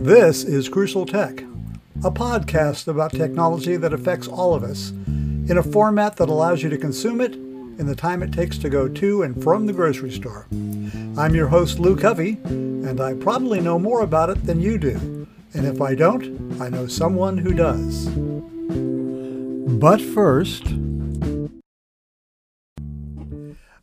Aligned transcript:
This 0.00 0.44
is 0.44 0.70
Crucial 0.70 1.04
Tech, 1.04 1.42
a 2.02 2.10
podcast 2.10 2.88
about 2.88 3.10
technology 3.10 3.76
that 3.76 3.92
affects 3.92 4.26
all 4.26 4.54
of 4.54 4.64
us 4.64 4.92
in 4.92 5.58
a 5.58 5.62
format 5.62 6.16
that 6.16 6.30
allows 6.30 6.62
you 6.62 6.70
to 6.70 6.78
consume 6.78 7.20
it 7.20 7.34
in 7.34 7.84
the 7.84 7.94
time 7.94 8.22
it 8.22 8.32
takes 8.32 8.56
to 8.60 8.70
go 8.70 8.88
to 8.88 9.22
and 9.22 9.42
from 9.42 9.66
the 9.66 9.74
grocery 9.74 10.10
store. 10.10 10.46
I'm 11.18 11.34
your 11.34 11.48
host, 11.48 11.78
Lou 11.78 11.96
Covey, 11.96 12.38
and 12.44 12.98
I 12.98 13.12
probably 13.12 13.60
know 13.60 13.78
more 13.78 14.00
about 14.00 14.30
it 14.30 14.46
than 14.46 14.62
you 14.62 14.78
do. 14.78 15.26
And 15.52 15.66
if 15.66 15.82
I 15.82 15.94
don't, 15.94 16.58
I 16.62 16.70
know 16.70 16.86
someone 16.86 17.36
who 17.36 17.52
does. 17.52 18.08
But 19.76 20.00
first, 20.00 20.64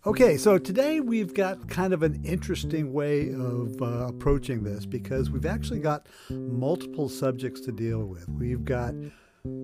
Okay, 0.08 0.38
so 0.38 0.58
today 0.58 1.02
we've 1.02 1.34
got 1.34 1.68
kind 1.68 1.94
of 1.94 2.02
an 2.02 2.24
interesting 2.24 2.94
way 2.94 3.34
of 3.34 3.82
uh, 3.82 4.08
approaching 4.08 4.64
this 4.64 4.86
because 4.86 5.30
we've 5.30 5.46
actually 5.46 5.82
got 5.82 6.08
multiple 6.30 7.10
subjects 7.10 7.60
to 7.60 7.74
deal 7.74 8.06
with. 8.06 8.26
We've 8.30 8.64
got 8.64 8.94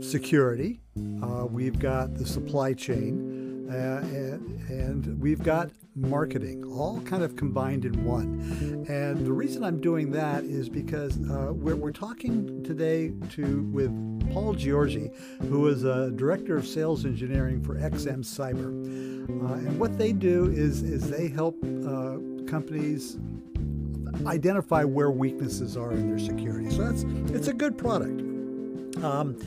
security, 0.02 0.82
uh, 1.22 1.46
we've 1.46 1.80
got 1.80 2.16
the 2.16 2.26
supply 2.26 2.74
chain, 2.74 3.68
uh, 3.70 4.02
and, 4.04 4.70
and 4.70 5.22
we've 5.22 5.42
got 5.42 5.70
marketing, 5.96 6.64
all 6.66 7.02
kind 7.02 7.24
of 7.24 7.36
combined 7.36 7.86
in 7.86 8.04
one. 8.04 8.86
And 8.90 9.26
the 9.26 9.32
reason 9.32 9.64
I'm 9.64 9.80
doing 9.80 10.12
that 10.12 10.44
is 10.44 10.70
because 10.70 11.18
uh, 11.30 11.54
we're, 11.54 11.76
we're 11.76 11.92
talking 11.92 12.64
today 12.64 13.14
to 13.32 13.64
with 13.72 13.92
Paul 14.32 14.56
Giorgi, 14.56 15.14
who 15.50 15.68
is 15.68 15.84
a 15.84 16.12
director 16.12 16.58
of 16.58 16.68
sales 16.68 17.06
engineering 17.06 17.64
for 17.64 17.76
XM 17.76 18.20
Cyber. 18.24 18.70
Uh, 19.30 19.54
and 19.54 19.80
what 19.80 19.98
they 19.98 20.12
do 20.12 20.52
is, 20.52 20.82
is 20.84 21.10
they 21.10 21.28
help 21.28 21.56
uh, 21.64 22.18
companies 22.50 23.18
identify 24.26 24.84
where 24.84 25.12
weaknesses 25.12 25.76
are 25.78 25.92
in 25.92 26.08
their 26.08 26.20
security. 26.20 26.70
So 26.70 26.84
that's 26.84 27.04
it's 27.34 27.48
a 27.48 27.54
good 27.54 27.78
product. 27.78 28.33
Um, 29.04 29.38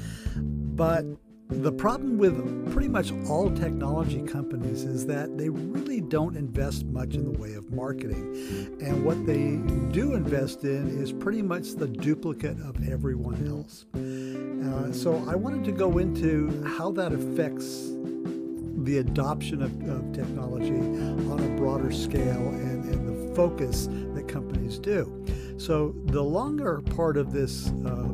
but 0.77 1.05
the 1.49 1.73
problem 1.73 2.19
with 2.19 2.73
pretty 2.73 2.89
much 2.89 3.13
all 3.29 3.51
technology 3.55 4.21
companies 4.23 4.83
is 4.83 5.07
that 5.07 5.39
they 5.39 5.49
really 5.49 6.01
don't 6.01 6.37
invest 6.37 6.85
much 6.87 7.15
in 7.15 7.33
the 7.33 7.39
way 7.39 7.55
of 7.55 7.73
marketing. 7.73 8.77
And 8.81 9.05
what 9.05 9.27
they 9.27 9.57
do 9.93 10.15
invest 10.15 10.65
in 10.65 10.89
is 11.01 11.13
pretty 11.13 11.43
much 11.43 11.75
the 11.75 11.87
duplicate 11.87 12.61
of 12.63 12.89
everyone 12.89 13.47
else. 13.47 13.87
Uh, 13.95 14.93
so 14.93 15.25
I 15.29 15.37
wanted 15.37 15.65
to 15.67 15.73
go 15.73 15.99
into 15.99 16.65
how 16.65 16.91
that 16.93 17.13
affects 17.13 17.93
the 18.83 18.99
adoption 18.99 19.63
of, 19.63 19.73
of 19.89 20.13
technology 20.13 20.79
on 20.79 21.41
a 21.41 21.57
broader 21.57 21.93
scale 21.93 22.49
and, 22.49 22.85
and, 22.85 23.07
the 23.09 23.35
focus 23.35 23.89
that 24.15 24.27
companies 24.29 24.79
do. 24.79 25.27
So, 25.59 25.95
the 26.05 26.23
longer 26.23 26.83
part 26.95 27.17
of 27.17 27.33
this 27.33 27.69
uh, 27.87 28.09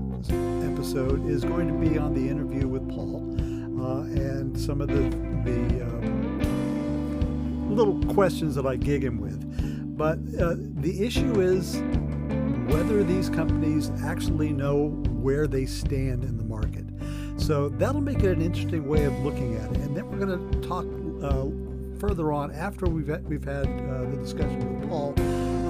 episode 0.62 1.28
is 1.28 1.44
going 1.44 1.66
to 1.66 1.74
be 1.74 1.98
on 1.98 2.14
the 2.14 2.28
interview 2.28 2.68
with 2.68 2.88
Paul 2.88 3.34
uh, 3.80 4.02
and 4.04 4.58
some 4.58 4.80
of 4.80 4.86
the, 4.86 5.10
the 5.44 5.82
um, 5.82 7.74
little 7.74 8.00
questions 8.14 8.54
that 8.54 8.64
I 8.64 8.76
gig 8.76 9.02
him 9.02 9.20
with. 9.20 9.96
But 9.96 10.18
uh, 10.40 10.54
the 10.56 11.04
issue 11.04 11.40
is 11.40 11.82
whether 12.72 13.02
these 13.02 13.28
companies 13.28 13.90
actually 14.04 14.52
know 14.52 14.90
where 15.10 15.48
they 15.48 15.66
stand 15.66 16.22
in 16.22 16.38
the 16.38 16.44
market. 16.44 16.86
So 17.38 17.70
that'll 17.70 18.00
make 18.00 18.20
it 18.20 18.30
an 18.30 18.40
interesting 18.40 18.86
way 18.86 19.04
of 19.04 19.18
looking 19.18 19.56
at 19.56 19.70
it. 19.72 19.78
And 19.78 19.96
then 19.96 20.08
we're 20.08 20.24
going 20.24 20.50
to 20.50 20.60
talk 20.68 20.86
uh, 21.24 21.48
further 21.98 22.32
on 22.32 22.52
after 22.52 22.86
we've 22.86 23.08
had, 23.08 23.28
we've 23.28 23.44
had 23.44 23.66
uh, 23.66 24.10
the 24.10 24.16
discussion 24.22 24.80
with 24.80 24.88
Paul 24.88 25.12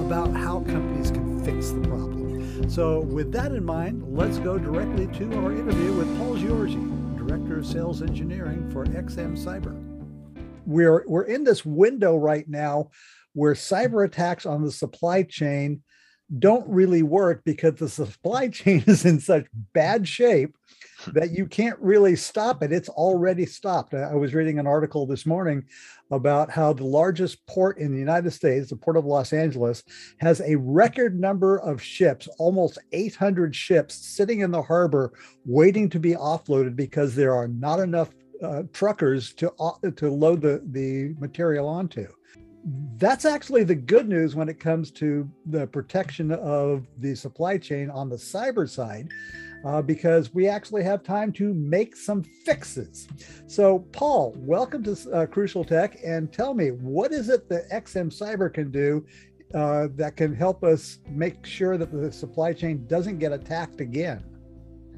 about 0.02 0.34
how 0.34 0.60
companies 0.60 1.10
can 1.10 1.42
fix 1.44 1.70
the 1.70 1.80
problem. 1.80 2.68
So 2.68 3.00
with 3.00 3.32
that 3.32 3.52
in 3.52 3.64
mind, 3.64 4.02
let's 4.06 4.38
go 4.38 4.58
directly 4.58 5.06
to 5.18 5.38
our 5.38 5.52
interview 5.52 5.92
with 5.92 6.18
Paul 6.18 6.36
Giorgi, 6.36 7.16
Director 7.16 7.58
of 7.58 7.66
Sales 7.66 8.02
Engineering 8.02 8.68
for 8.70 8.84
XM 8.84 9.38
Cyber. 9.38 9.78
We're, 10.66 11.04
we're 11.06 11.24
in 11.24 11.44
this 11.44 11.64
window 11.64 12.16
right 12.16 12.48
now 12.48 12.90
where 13.32 13.54
cyber 13.54 14.04
attacks 14.04 14.44
on 14.44 14.64
the 14.64 14.72
supply 14.72 15.22
chain 15.22 15.82
don't 16.38 16.68
really 16.68 17.02
work 17.02 17.42
because 17.44 17.74
the 17.74 17.88
supply 17.88 18.48
chain 18.48 18.82
is 18.86 19.04
in 19.04 19.20
such 19.20 19.46
bad 19.72 20.06
shape 20.06 20.56
that 21.14 21.32
you 21.32 21.46
can't 21.46 21.78
really 21.80 22.16
stop 22.16 22.62
it. 22.62 22.72
It's 22.72 22.88
already 22.88 23.46
stopped. 23.46 23.94
I 23.94 24.14
was 24.14 24.34
reading 24.34 24.58
an 24.58 24.66
article 24.66 25.06
this 25.06 25.26
morning 25.26 25.64
about 26.10 26.50
how 26.50 26.72
the 26.72 26.84
largest 26.84 27.44
port 27.46 27.78
in 27.78 27.92
the 27.92 27.98
United 27.98 28.30
States, 28.30 28.70
the 28.70 28.76
Port 28.76 28.96
of 28.96 29.04
Los 29.04 29.32
Angeles, 29.32 29.82
has 30.18 30.40
a 30.40 30.56
record 30.56 31.18
number 31.18 31.58
of 31.58 31.82
ships, 31.82 32.28
almost 32.38 32.78
800 32.92 33.54
ships 33.54 33.94
sitting 33.94 34.40
in 34.40 34.50
the 34.50 34.62
harbor 34.62 35.12
waiting 35.44 35.88
to 35.90 35.98
be 35.98 36.12
offloaded 36.12 36.76
because 36.76 37.14
there 37.14 37.34
are 37.34 37.48
not 37.48 37.80
enough 37.80 38.10
uh, 38.42 38.62
truckers 38.72 39.32
to, 39.34 39.52
uh, 39.58 39.72
to 39.96 40.10
load 40.10 40.42
the, 40.42 40.62
the 40.70 41.14
material 41.18 41.68
onto 41.68 42.06
that's 42.96 43.24
actually 43.24 43.64
the 43.64 43.74
good 43.74 44.08
news 44.08 44.34
when 44.34 44.48
it 44.48 44.60
comes 44.60 44.90
to 44.92 45.28
the 45.46 45.66
protection 45.66 46.30
of 46.30 46.86
the 46.98 47.14
supply 47.14 47.58
chain 47.58 47.90
on 47.90 48.08
the 48.08 48.16
cyber 48.16 48.68
side 48.68 49.08
uh, 49.64 49.82
because 49.82 50.32
we 50.32 50.46
actually 50.46 50.82
have 50.82 51.02
time 51.02 51.32
to 51.32 51.52
make 51.54 51.96
some 51.96 52.22
fixes. 52.22 53.08
So, 53.46 53.80
Paul, 53.92 54.34
welcome 54.36 54.82
to 54.84 55.12
uh, 55.12 55.26
Crucial 55.26 55.64
Tech, 55.64 55.98
and 56.04 56.32
tell 56.32 56.54
me 56.54 56.68
what 56.70 57.12
is 57.12 57.28
it 57.28 57.48
that 57.48 57.68
XM 57.70 58.16
Cyber 58.16 58.52
can 58.52 58.70
do 58.70 59.04
uh, 59.54 59.88
that 59.96 60.16
can 60.16 60.34
help 60.34 60.64
us 60.64 60.98
make 61.08 61.44
sure 61.44 61.76
that 61.76 61.92
the 61.92 62.12
supply 62.12 62.52
chain 62.52 62.86
doesn't 62.86 63.18
get 63.18 63.32
attacked 63.32 63.80
again? 63.80 64.22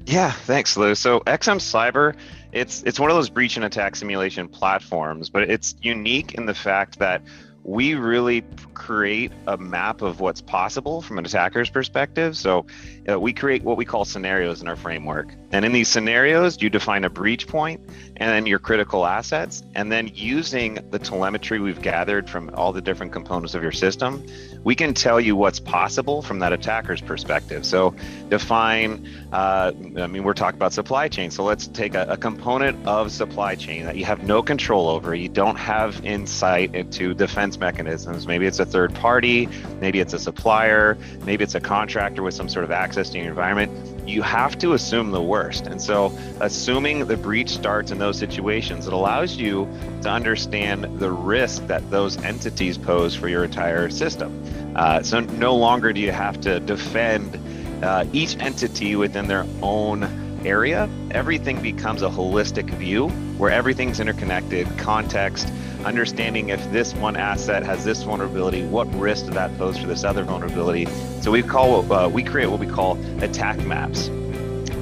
Yeah, 0.05 0.31
thanks, 0.31 0.77
Lou. 0.77 0.93
So 0.93 1.21
XM 1.21 1.57
Cyber, 1.57 2.15
it's 2.51 2.83
it's 2.83 2.99
one 2.99 3.09
of 3.09 3.15
those 3.15 3.29
breach 3.29 3.55
and 3.55 3.65
attack 3.65 3.95
simulation 3.95 4.47
platforms, 4.47 5.29
but 5.29 5.49
it's 5.49 5.75
unique 5.81 6.35
in 6.35 6.45
the 6.45 6.53
fact 6.53 6.99
that 6.99 7.23
we 7.65 7.95
really 7.95 8.43
create 8.75 9.31
a 9.47 9.57
map 9.57 10.03
of 10.03 10.19
what's 10.19 10.39
possible 10.39 11.01
from 11.01 11.17
an 11.17 11.25
attacker's 11.25 11.67
perspective. 11.67 12.37
So 12.37 12.67
uh, 13.09 13.19
we 13.19 13.33
create 13.33 13.63
what 13.63 13.75
we 13.75 13.85
call 13.85 14.05
scenarios 14.05 14.61
in 14.61 14.67
our 14.67 14.75
framework. 14.75 15.33
And 15.51 15.65
in 15.65 15.71
these 15.71 15.87
scenarios, 15.87 16.61
you 16.61 16.69
define 16.69 17.03
a 17.05 17.09
breach 17.09 17.47
point 17.47 17.81
and 18.17 18.29
then 18.29 18.45
your 18.45 18.59
critical 18.59 19.07
assets. 19.07 19.63
And 19.73 19.91
then 19.91 20.11
using 20.13 20.77
the 20.91 20.99
telemetry 20.99 21.59
we've 21.59 21.81
gathered 21.81 22.29
from 22.29 22.51
all 22.53 22.71
the 22.71 22.81
different 22.81 23.11
components 23.11 23.55
of 23.55 23.63
your 23.63 23.71
system, 23.71 24.23
we 24.65 24.75
can 24.75 24.93
tell 24.93 25.21
you 25.21 25.37
what's 25.37 25.61
possible 25.61 26.21
from 26.21 26.39
that 26.39 26.51
attacker's 26.51 26.99
perspective. 26.99 27.65
So 27.65 27.95
define, 28.27 29.07
uh, 29.31 29.71
I 29.97 30.07
mean, 30.07 30.25
we're 30.25 30.33
talking 30.33 30.57
about 30.57 30.73
supply 30.73 31.07
chain. 31.07 31.31
So 31.31 31.45
let's 31.45 31.67
take 31.67 31.95
a, 31.95 32.05
a 32.09 32.17
component 32.17 32.85
of 32.85 33.13
supply 33.13 33.55
chain 33.55 33.85
that 33.85 33.95
you 33.95 34.03
have 34.03 34.23
no 34.23 34.43
control 34.43 34.89
over, 34.89 35.15
you 35.15 35.29
don't 35.29 35.57
have 35.57 36.03
insight 36.03 36.75
into 36.75 37.13
defense 37.13 37.45
defense 37.45 37.59
mechanisms. 37.59 38.25
Maybe 38.25 38.47
it's 38.47 38.59
a 38.59 38.65
third 38.65 38.95
party, 38.95 39.47
maybe 39.79 39.99
it's 39.99 40.13
a 40.13 40.19
supplier, 40.19 40.97
maybe 41.25 41.43
it's 41.43 41.53
a 41.53 41.59
contractor 41.59 42.23
with 42.23 42.33
some 42.33 42.49
sort 42.49 42.65
of 42.65 42.71
access 42.71 43.09
to 43.11 43.19
your 43.19 43.27
environment. 43.27 43.94
You 44.05 44.21
have 44.21 44.57
to 44.59 44.73
assume 44.73 45.11
the 45.11 45.21
worst. 45.21 45.67
And 45.67 45.81
so, 45.81 46.15
assuming 46.39 47.05
the 47.05 47.17
breach 47.17 47.49
starts 47.49 47.91
in 47.91 47.97
those 47.97 48.17
situations, 48.17 48.87
it 48.87 48.93
allows 48.93 49.35
you 49.37 49.67
to 50.01 50.09
understand 50.09 50.99
the 50.99 51.11
risk 51.11 51.65
that 51.67 51.89
those 51.89 52.17
entities 52.23 52.77
pose 52.77 53.15
for 53.15 53.27
your 53.27 53.43
entire 53.43 53.89
system. 53.89 54.43
Uh, 54.75 55.01
so, 55.01 55.21
no 55.21 55.55
longer 55.55 55.93
do 55.93 56.01
you 56.01 56.11
have 56.11 56.39
to 56.41 56.59
defend 56.59 57.39
uh, 57.83 58.05
each 58.13 58.37
entity 58.39 58.95
within 58.95 59.27
their 59.27 59.45
own 59.61 60.24
area. 60.45 60.89
Everything 61.11 61.61
becomes 61.61 62.01
a 62.01 62.09
holistic 62.09 62.69
view 62.71 63.09
where 63.37 63.51
everything's 63.51 63.99
interconnected, 63.99 64.67
context, 64.77 65.51
understanding 65.83 66.49
if 66.49 66.71
this 66.71 66.93
one 66.95 67.15
asset 67.15 67.63
has 67.63 67.83
this 67.83 68.03
vulnerability, 68.03 68.63
what 68.65 68.93
risk 68.95 69.25
does 69.25 69.35
that 69.35 69.57
pose 69.57 69.77
for 69.77 69.87
this 69.87 70.03
other 70.03 70.23
vulnerability. 70.23 70.85
So 71.21 71.31
we 71.31 71.43
call 71.43 71.91
uh, 71.91 72.07
we 72.07 72.23
create 72.23 72.47
what 72.47 72.59
we 72.59 72.67
call 72.67 72.97
attack 73.21 73.57
maps. 73.59 74.07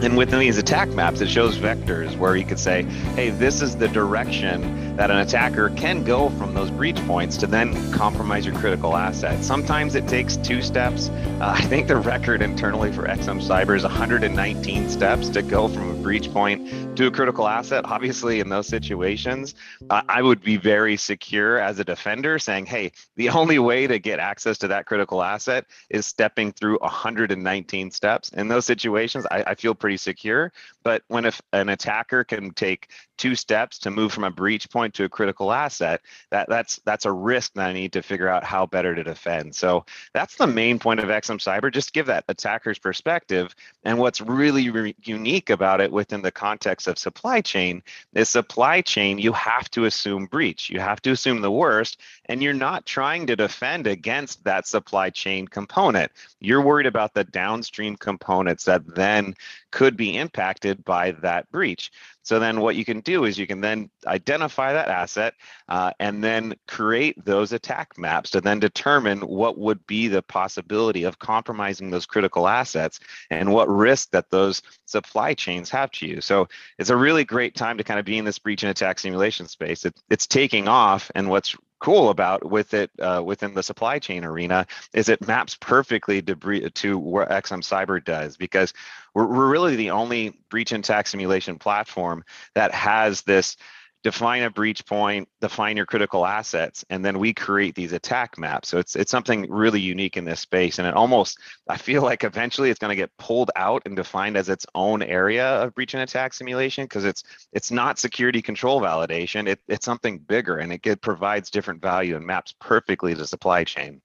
And 0.03 0.17
within 0.17 0.39
these 0.39 0.57
attack 0.57 0.89
maps, 0.89 1.21
it 1.21 1.29
shows 1.29 1.57
vectors 1.57 2.17
where 2.17 2.35
you 2.35 2.45
could 2.45 2.59
say, 2.59 2.83
hey, 3.15 3.29
this 3.29 3.61
is 3.61 3.77
the 3.77 3.87
direction 3.87 4.92
that 4.95 5.09
an 5.09 5.17
attacker 5.17 5.69
can 5.71 6.03
go 6.03 6.29
from 6.31 6.53
those 6.53 6.69
breach 6.69 6.97
points 7.07 7.35
to 7.37 7.47
then 7.47 7.91
compromise 7.91 8.45
your 8.45 8.55
critical 8.55 8.95
asset. 8.95 9.43
Sometimes 9.43 9.95
it 9.95 10.07
takes 10.07 10.37
two 10.37 10.61
steps. 10.61 11.09
Uh, 11.09 11.53
I 11.57 11.61
think 11.61 11.87
the 11.87 11.95
record 11.95 12.41
internally 12.41 12.91
for 12.91 13.03
XM 13.03 13.41
Cyber 13.41 13.75
is 13.75 13.83
119 13.83 14.89
steps 14.89 15.29
to 15.29 15.41
go 15.41 15.67
from 15.67 15.89
a 15.89 15.93
breach 15.95 16.31
point 16.31 16.95
to 16.97 17.07
a 17.07 17.11
critical 17.11 17.47
asset. 17.47 17.85
Obviously, 17.85 18.39
in 18.39 18.49
those 18.49 18.67
situations, 18.67 19.55
uh, 19.89 20.03
I 20.07 20.21
would 20.21 20.41
be 20.41 20.57
very 20.57 20.95
secure 20.97 21.57
as 21.57 21.79
a 21.79 21.83
defender 21.83 22.37
saying, 22.37 22.67
hey, 22.67 22.91
the 23.15 23.29
only 23.43 23.57
way 23.59 23.87
to 23.87 23.97
get 23.97 24.19
access 24.19 24.57
to 24.59 24.67
that 24.67 24.85
critical 24.85 25.23
asset 25.23 25.65
is 25.89 26.05
stepping 26.05 26.51
through 26.51 26.77
119 26.79 27.89
steps. 27.91 28.29
In 28.29 28.47
those 28.47 28.65
situations, 28.65 29.25
I, 29.31 29.43
I 29.47 29.55
feel 29.55 29.73
pretty 29.73 29.97
secure. 29.97 30.51
But 30.83 31.03
when 31.07 31.25
if 31.25 31.41
an 31.53 31.69
attacker 31.69 32.23
can 32.23 32.51
take 32.51 32.89
two 33.17 33.35
steps 33.35 33.79
to 33.79 33.91
move 33.91 34.11
from 34.11 34.23
a 34.23 34.31
breach 34.31 34.69
point 34.69 34.93
to 34.95 35.05
a 35.05 35.09
critical 35.09 35.51
asset, 35.51 36.01
that 36.31 36.49
that's 36.49 36.81
that's 36.85 37.05
a 37.05 37.11
risk 37.11 37.53
that 37.53 37.69
I 37.69 37.73
need 37.73 37.93
to 37.93 38.01
figure 38.01 38.27
out 38.27 38.43
how 38.43 38.65
better 38.65 38.93
to 38.95 39.03
defend. 39.03 39.55
So 39.55 39.85
that's 40.13 40.35
the 40.35 40.47
main 40.47 40.79
point 40.79 40.99
of 40.99 41.07
XM 41.07 41.37
Cyber, 41.37 41.71
just 41.71 41.93
give 41.93 42.07
that 42.07 42.25
attacker's 42.27 42.79
perspective. 42.79 43.55
And 43.83 43.97
what's 43.97 44.21
really 44.21 44.69
re- 44.69 44.95
unique 45.03 45.49
about 45.49 45.81
it 45.81 45.91
within 45.91 46.21
the 46.21 46.31
context 46.31 46.87
of 46.87 46.97
supply 46.97 47.41
chain 47.41 47.83
is 48.13 48.29
supply 48.29 48.81
chain, 48.81 49.19
you 49.19 49.31
have 49.33 49.69
to 49.71 49.85
assume 49.85 50.25
breach. 50.25 50.69
You 50.69 50.79
have 50.79 51.01
to 51.03 51.11
assume 51.11 51.41
the 51.41 51.51
worst, 51.51 51.99
and 52.25 52.41
you're 52.41 52.53
not 52.53 52.85
trying 52.85 53.27
to 53.27 53.35
defend 53.35 53.87
against 53.87 54.43
that 54.43 54.67
supply 54.67 55.09
chain 55.09 55.47
component. 55.47 56.11
You're 56.39 56.61
worried 56.61 56.87
about 56.87 57.13
the 57.13 57.23
downstream 57.23 57.95
components 57.95 58.65
that 58.65 58.95
then 58.95 59.35
could 59.71 59.97
be 59.97 60.17
impacted 60.17 60.72
by 60.81 61.11
that 61.11 61.51
breach. 61.51 61.91
So 62.23 62.39
then 62.39 62.61
what 62.61 62.77
you 62.77 62.85
can 62.85 63.01
do 63.01 63.25
is 63.25 63.37
you 63.37 63.45
can 63.45 63.59
then 63.59 63.89
identify 64.07 64.71
that 64.73 64.87
asset 64.87 65.33
uh, 65.67 65.91
and 65.99 66.23
then 66.23 66.55
create 66.67 67.23
those 67.25 67.51
attack 67.51 67.97
maps 67.97 68.29
to 68.31 68.41
then 68.41 68.59
determine 68.59 69.19
what 69.19 69.57
would 69.57 69.85
be 69.87 70.07
the 70.07 70.21
possibility 70.21 71.03
of 71.03 71.19
compromising 71.19 71.89
those 71.89 72.05
critical 72.05 72.47
assets 72.47 73.01
and 73.29 73.51
what 73.51 73.67
risk 73.67 74.11
that 74.11 74.29
those 74.29 74.61
supply 74.85 75.33
chains 75.33 75.69
have 75.69 75.91
to 75.91 76.07
you. 76.07 76.21
So 76.21 76.47
it's 76.79 76.89
a 76.89 76.95
really 76.95 77.25
great 77.25 77.55
time 77.55 77.77
to 77.77 77.83
kind 77.83 77.99
of 77.99 78.05
be 78.05 78.17
in 78.17 78.25
this 78.25 78.39
breach 78.39 78.63
and 78.63 78.69
attack 78.69 78.99
simulation 78.99 79.47
space. 79.47 79.83
It, 79.85 79.99
it's 80.09 80.27
taking 80.27 80.69
off 80.69 81.11
and 81.15 81.29
what's 81.29 81.57
cool 81.83 82.09
about 82.09 82.49
with 82.49 82.73
it 82.73 82.89
uh, 83.01 83.21
within 83.23 83.53
the 83.53 83.61
supply 83.61 83.99
chain 83.99 84.23
arena 84.23 84.65
is 84.93 85.09
it 85.09 85.27
maps 85.27 85.57
perfectly 85.59 86.21
to, 86.21 86.69
to 86.69 86.97
what 86.97 87.27
XM 87.27 87.59
Cyber 87.59 88.01
does 88.01 88.37
because 88.37 88.73
we're, 89.13 89.27
we're 89.27 89.49
really 89.49 89.75
the 89.75 89.89
only 89.89 90.29
breach 90.47 90.71
and 90.71 90.81
attack 90.81 91.07
simulation 91.07 91.59
platform 91.59 92.23
that 92.55 92.73
has 92.73 93.23
this 93.23 93.57
define 94.03 94.43
a 94.43 94.49
breach 94.49 94.85
point, 94.85 95.29
define 95.39 95.77
your 95.77 95.85
critical 95.85 96.25
assets, 96.25 96.83
and 96.89 97.03
then 97.03 97.19
we 97.19 97.33
create 97.33 97.73
these 97.73 97.93
attack 97.93 98.37
maps. 98.37 98.67
So 98.67 98.77
it's 98.77 98.95
it's 98.95 99.09
something 99.11 99.49
really 99.49 99.79
unique 99.79 100.17
in 100.17 100.25
this 100.25 100.41
space, 100.41 100.77
and 100.77 100.87
it 100.87 100.93
almost 100.93 101.39
I 101.67 101.77
feel 101.77 102.03
like 102.03 102.23
eventually 102.23 102.69
it's 102.69 102.79
going 102.79 102.89
to 102.89 102.95
get 102.95 103.15
pulled 103.17 103.51
out 103.55 103.83
and 103.85 103.95
defined 103.95 104.37
as 104.37 104.49
its 104.49 104.65
own 104.75 105.01
area 105.01 105.63
of 105.63 105.73
breach 105.73 105.93
and 105.93 106.03
attack 106.03 106.33
simulation 106.33 106.85
because 106.85 107.05
it's 107.05 107.23
it's 107.53 107.71
not 107.71 107.97
security 107.97 108.41
control 108.41 108.81
validation. 108.81 109.47
It, 109.47 109.61
it's 109.67 109.85
something 109.85 110.19
bigger, 110.19 110.57
and 110.57 110.73
it, 110.73 111.01
provides 111.01 111.49
different 111.49 111.81
value 111.81 112.15
and 112.15 112.25
maps 112.25 112.53
perfectly 112.59 113.15
to 113.15 113.25
supply 113.25 113.63
chain. 113.63 114.01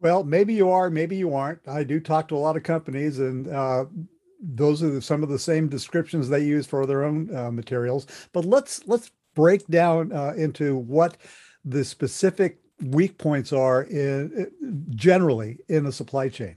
Well, 0.00 0.24
maybe 0.24 0.54
you 0.54 0.70
are, 0.70 0.90
maybe 0.90 1.16
you 1.16 1.34
aren't. 1.34 1.66
I 1.66 1.84
do 1.84 2.00
talk 2.00 2.28
to 2.28 2.36
a 2.36 2.38
lot 2.38 2.56
of 2.56 2.62
companies, 2.62 3.18
and 3.18 3.48
uh, 3.48 3.84
those 4.40 4.82
are 4.82 5.00
some 5.00 5.22
of 5.22 5.28
the 5.28 5.38
same 5.38 5.68
descriptions 5.68 6.28
they 6.28 6.44
use 6.44 6.66
for 6.66 6.86
their 6.86 7.04
own 7.04 7.34
uh, 7.34 7.50
materials. 7.50 8.06
But 8.32 8.44
let's 8.44 8.86
let's 8.86 9.10
break 9.34 9.66
down 9.68 10.12
uh, 10.12 10.34
into 10.36 10.76
what 10.76 11.16
the 11.64 11.84
specific 11.84 12.60
weak 12.82 13.18
points 13.18 13.52
are 13.52 13.82
in 13.82 14.50
generally 14.90 15.58
in 15.68 15.86
a 15.86 15.92
supply 15.92 16.28
chain. 16.28 16.56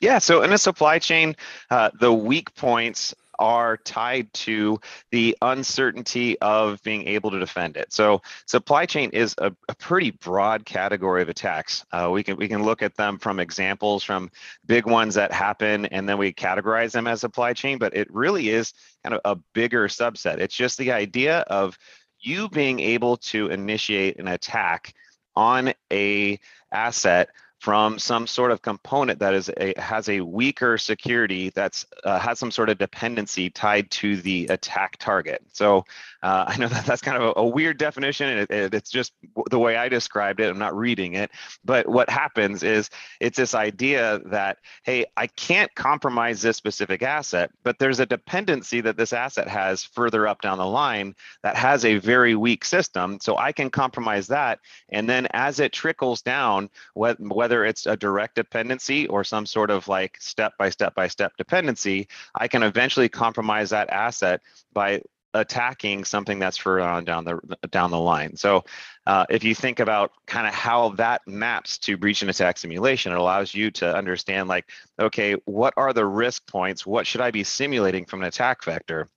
Yeah, 0.00 0.18
so 0.18 0.42
in 0.42 0.52
a 0.52 0.58
supply 0.58 0.98
chain, 0.98 1.36
uh, 1.70 1.90
the 2.00 2.12
weak 2.12 2.54
points 2.54 3.14
are 3.42 3.76
tied 3.76 4.32
to 4.32 4.80
the 5.10 5.36
uncertainty 5.42 6.38
of 6.38 6.80
being 6.84 7.08
able 7.08 7.32
to 7.32 7.40
defend 7.40 7.76
it. 7.76 7.92
So 7.92 8.22
supply 8.46 8.86
chain 8.86 9.10
is 9.10 9.34
a, 9.38 9.52
a 9.68 9.74
pretty 9.74 10.12
broad 10.12 10.64
category 10.64 11.22
of 11.22 11.28
attacks. 11.28 11.84
Uh, 11.90 12.08
we 12.12 12.22
can 12.22 12.36
we 12.36 12.46
can 12.46 12.62
look 12.62 12.82
at 12.82 12.96
them 12.96 13.18
from 13.18 13.40
examples 13.40 14.04
from 14.04 14.30
big 14.64 14.86
ones 14.86 15.16
that 15.16 15.32
happen, 15.32 15.86
and 15.86 16.08
then 16.08 16.18
we 16.18 16.32
categorize 16.32 16.92
them 16.92 17.08
as 17.08 17.20
supply 17.20 17.52
chain. 17.52 17.78
But 17.78 17.96
it 17.96 18.06
really 18.14 18.48
is 18.48 18.72
kind 19.02 19.14
of 19.16 19.20
a 19.24 19.34
bigger 19.52 19.88
subset. 19.88 20.38
It's 20.38 20.54
just 20.54 20.78
the 20.78 20.92
idea 20.92 21.40
of 21.40 21.76
you 22.20 22.48
being 22.48 22.78
able 22.78 23.16
to 23.16 23.48
initiate 23.48 24.20
an 24.20 24.28
attack 24.28 24.94
on 25.34 25.74
a 25.92 26.38
asset 26.70 27.30
from 27.62 27.96
some 27.96 28.26
sort 28.26 28.50
of 28.50 28.60
component 28.60 29.20
that 29.20 29.34
is 29.34 29.48
a, 29.56 29.72
has 29.76 30.08
a 30.08 30.20
weaker 30.20 30.76
security 30.76 31.48
that's 31.50 31.86
uh, 32.02 32.18
has 32.18 32.36
some 32.36 32.50
sort 32.50 32.68
of 32.68 32.76
dependency 32.76 33.48
tied 33.48 33.88
to 33.88 34.16
the 34.16 34.48
attack 34.48 34.96
target. 34.96 35.40
So 35.52 35.84
uh, 36.24 36.44
I 36.48 36.56
know 36.56 36.66
that 36.66 36.84
that's 36.84 37.00
kind 37.00 37.22
of 37.22 37.36
a, 37.36 37.40
a 37.40 37.46
weird 37.46 37.78
definition, 37.78 38.28
and 38.28 38.40
it, 38.40 38.50
it, 38.50 38.74
it's 38.74 38.90
just 38.90 39.12
the 39.48 39.60
way 39.60 39.76
I 39.76 39.88
described 39.88 40.40
it. 40.40 40.50
I'm 40.50 40.58
not 40.58 40.76
reading 40.76 41.14
it, 41.14 41.30
but 41.64 41.88
what 41.88 42.10
happens 42.10 42.64
is 42.64 42.90
it's 43.20 43.38
this 43.38 43.54
idea 43.54 44.20
that 44.26 44.58
hey, 44.82 45.04
I 45.16 45.28
can't 45.28 45.72
compromise 45.76 46.42
this 46.42 46.56
specific 46.56 47.04
asset, 47.04 47.52
but 47.62 47.78
there's 47.78 48.00
a 48.00 48.06
dependency 48.06 48.80
that 48.80 48.96
this 48.96 49.12
asset 49.12 49.46
has 49.46 49.84
further 49.84 50.26
up 50.26 50.40
down 50.40 50.58
the 50.58 50.66
line 50.66 51.14
that 51.44 51.54
has 51.54 51.84
a 51.84 51.98
very 51.98 52.34
weak 52.34 52.64
system, 52.64 53.18
so 53.20 53.36
I 53.36 53.52
can 53.52 53.70
compromise 53.70 54.26
that, 54.26 54.58
and 54.88 55.08
then 55.08 55.28
as 55.30 55.60
it 55.60 55.72
trickles 55.72 56.22
down, 56.22 56.68
whether 56.94 57.51
whether 57.52 57.66
it's 57.66 57.84
a 57.84 57.96
direct 57.96 58.36
dependency 58.36 59.06
or 59.08 59.24
some 59.24 59.44
sort 59.44 59.70
of 59.70 59.86
like 59.86 60.16
step 60.18 60.54
by 60.58 60.70
step 60.70 60.94
by 60.94 61.06
step 61.06 61.36
dependency, 61.36 62.08
I 62.34 62.48
can 62.48 62.62
eventually 62.62 63.10
compromise 63.10 63.68
that 63.70 63.90
asset 63.90 64.40
by 64.72 65.02
attacking 65.34 66.04
something 66.04 66.38
that's 66.38 66.56
further 66.56 66.88
on 66.88 67.04
down 67.04 67.24
the 67.24 67.38
down 67.70 67.90
the 67.90 67.98
line. 67.98 68.36
So 68.36 68.64
uh, 69.06 69.26
if 69.28 69.44
you 69.44 69.54
think 69.54 69.80
about 69.80 70.12
kind 70.26 70.46
of 70.46 70.54
how 70.54 70.90
that 70.90 71.20
maps 71.26 71.76
to 71.80 71.98
breach 71.98 72.22
and 72.22 72.30
attack 72.30 72.56
simulation, 72.56 73.12
it 73.12 73.18
allows 73.18 73.52
you 73.52 73.70
to 73.72 73.94
understand 73.94 74.48
like, 74.48 74.70
okay, 74.98 75.34
what 75.44 75.74
are 75.76 75.92
the 75.92 76.06
risk 76.06 76.46
points? 76.46 76.86
What 76.86 77.06
should 77.06 77.20
I 77.20 77.30
be 77.30 77.44
simulating 77.44 78.06
from 78.06 78.22
an 78.22 78.28
attack 78.28 78.64
vector? 78.64 79.10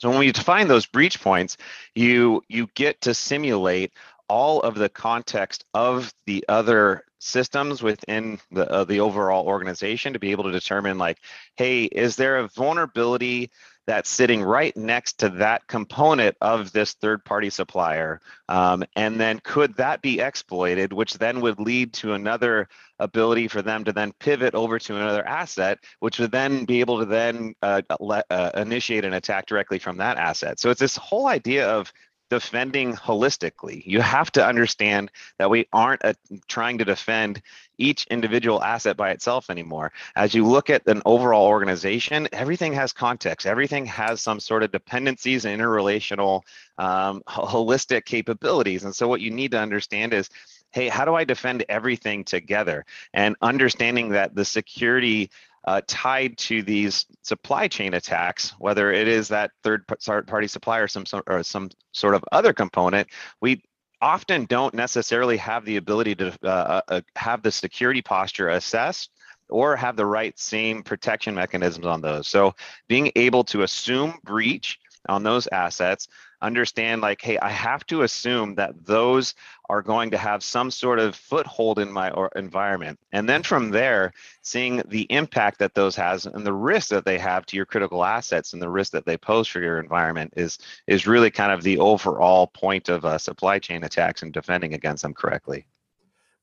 So 0.00 0.10
when 0.10 0.26
you 0.26 0.32
define 0.32 0.68
those 0.68 0.84
breach 0.84 1.18
points, 1.22 1.56
you 1.94 2.42
you 2.48 2.68
get 2.74 3.00
to 3.02 3.14
simulate 3.14 3.94
all 4.28 4.60
of 4.60 4.74
the 4.74 4.88
context 4.88 5.64
of 5.74 6.12
the 6.26 6.44
other 6.48 7.04
systems 7.24 7.82
within 7.82 8.38
the 8.52 8.70
uh, 8.70 8.84
the 8.84 9.00
overall 9.00 9.46
organization 9.46 10.12
to 10.12 10.18
be 10.18 10.30
able 10.30 10.44
to 10.44 10.52
determine 10.52 10.98
like 10.98 11.18
hey 11.56 11.84
is 11.84 12.16
there 12.16 12.36
a 12.36 12.48
vulnerability 12.48 13.50
that's 13.86 14.10
sitting 14.10 14.42
right 14.42 14.74
next 14.76 15.18
to 15.18 15.28
that 15.28 15.66
component 15.66 16.36
of 16.40 16.72
this 16.72 16.94
third 16.94 17.22
party 17.22 17.50
supplier? 17.50 18.18
Um, 18.48 18.82
and 18.96 19.20
then 19.20 19.40
could 19.44 19.76
that 19.76 20.02
be 20.02 20.20
exploited 20.20 20.92
which 20.92 21.14
then 21.14 21.40
would 21.40 21.58
lead 21.58 21.92
to 21.94 22.12
another 22.12 22.68
ability 22.98 23.48
for 23.48 23.62
them 23.62 23.84
to 23.84 23.92
then 23.92 24.12
pivot 24.20 24.54
over 24.54 24.78
to 24.78 24.96
another 24.96 25.26
asset 25.26 25.78
which 26.00 26.18
would 26.18 26.30
then 26.30 26.64
be 26.64 26.80
able 26.80 26.98
to 26.98 27.06
then 27.06 27.54
uh, 27.62 27.82
let, 28.00 28.26
uh, 28.30 28.50
initiate 28.54 29.04
an 29.04 29.14
attack 29.14 29.46
directly 29.46 29.78
from 29.78 29.96
that 29.96 30.18
asset. 30.18 30.60
So 30.60 30.70
it's 30.70 30.80
this 30.80 30.96
whole 30.96 31.26
idea 31.26 31.68
of 31.68 31.92
defending 32.34 32.94
holistically. 32.94 33.86
You 33.86 34.00
have 34.00 34.32
to 34.32 34.44
understand 34.44 35.12
that 35.38 35.50
we 35.50 35.68
aren't 35.72 36.04
uh, 36.04 36.14
trying 36.48 36.78
to 36.78 36.84
defend 36.84 37.40
each 37.78 38.08
individual 38.08 38.60
asset 38.60 38.96
by 38.96 39.10
itself 39.10 39.50
anymore. 39.50 39.92
As 40.16 40.34
you 40.34 40.44
look 40.44 40.68
at 40.68 40.84
an 40.88 41.00
overall 41.04 41.46
organization, 41.46 42.26
everything 42.32 42.72
has 42.72 42.92
context, 42.92 43.46
everything 43.46 43.86
has 43.86 44.20
some 44.20 44.40
sort 44.40 44.64
of 44.64 44.72
dependencies 44.72 45.44
and 45.44 45.60
interrelational 45.60 46.42
um, 46.76 47.22
holistic 47.28 48.04
capabilities. 48.04 48.82
And 48.82 48.92
so, 48.92 49.06
what 49.06 49.20
you 49.20 49.30
need 49.30 49.52
to 49.52 49.60
understand 49.60 50.12
is 50.12 50.28
hey, 50.72 50.88
how 50.88 51.04
do 51.04 51.14
I 51.14 51.22
defend 51.22 51.64
everything 51.68 52.24
together? 52.24 52.84
And 53.12 53.36
understanding 53.40 54.08
that 54.08 54.34
the 54.34 54.44
security 54.44 55.30
uh, 55.66 55.80
tied 55.86 56.36
to 56.36 56.62
these 56.62 57.06
supply 57.22 57.68
chain 57.68 57.94
attacks, 57.94 58.54
whether 58.58 58.92
it 58.92 59.08
is 59.08 59.28
that 59.28 59.50
third 59.62 59.86
party 60.26 60.46
supplier 60.46 60.86
some, 60.86 61.04
or 61.26 61.42
some 61.42 61.70
sort 61.92 62.14
of 62.14 62.24
other 62.32 62.52
component, 62.52 63.08
we 63.40 63.62
often 64.00 64.44
don't 64.44 64.74
necessarily 64.74 65.38
have 65.38 65.64
the 65.64 65.76
ability 65.76 66.14
to 66.14 66.28
uh, 66.44 66.46
uh, 66.46 66.80
uh, 66.88 67.00
have 67.16 67.42
the 67.42 67.50
security 67.50 68.02
posture 68.02 68.50
assessed 68.50 69.10
or 69.48 69.76
have 69.76 69.96
the 69.96 70.04
right 70.06 70.38
same 70.38 70.82
protection 70.82 71.34
mechanisms 71.34 71.86
on 71.86 72.00
those. 72.00 72.28
So 72.28 72.54
being 72.88 73.10
able 73.16 73.44
to 73.44 73.62
assume 73.62 74.18
breach 74.24 74.78
on 75.08 75.22
those 75.22 75.46
assets 75.52 76.08
understand 76.42 77.00
like 77.00 77.20
hey 77.20 77.38
i 77.38 77.50
have 77.50 77.84
to 77.86 78.02
assume 78.02 78.54
that 78.54 78.72
those 78.84 79.34
are 79.70 79.82
going 79.82 80.10
to 80.10 80.18
have 80.18 80.42
some 80.42 80.70
sort 80.70 80.98
of 80.98 81.16
foothold 81.16 81.78
in 81.78 81.90
my 81.90 82.12
environment. 82.36 82.98
And 83.12 83.28
then 83.28 83.42
from 83.42 83.70
there 83.70 84.12
seeing 84.42 84.82
the 84.88 85.06
impact 85.10 85.58
that 85.60 85.74
those 85.74 85.96
has 85.96 86.26
and 86.26 86.46
the 86.46 86.52
risk 86.52 86.90
that 86.90 87.04
they 87.04 87.18
have 87.18 87.46
to 87.46 87.56
your 87.56 87.64
critical 87.64 88.04
assets 88.04 88.52
and 88.52 88.60
the 88.60 88.68
risk 88.68 88.92
that 88.92 89.06
they 89.06 89.16
pose 89.16 89.48
for 89.48 89.60
your 89.60 89.78
environment 89.80 90.34
is 90.36 90.58
is 90.86 91.06
really 91.06 91.30
kind 91.30 91.52
of 91.52 91.62
the 91.62 91.78
overall 91.78 92.46
point 92.46 92.88
of 92.88 93.04
uh, 93.04 93.16
supply 93.16 93.58
chain 93.58 93.84
attacks 93.84 94.22
and 94.22 94.32
defending 94.32 94.74
against 94.74 95.02
them 95.02 95.14
correctly 95.14 95.66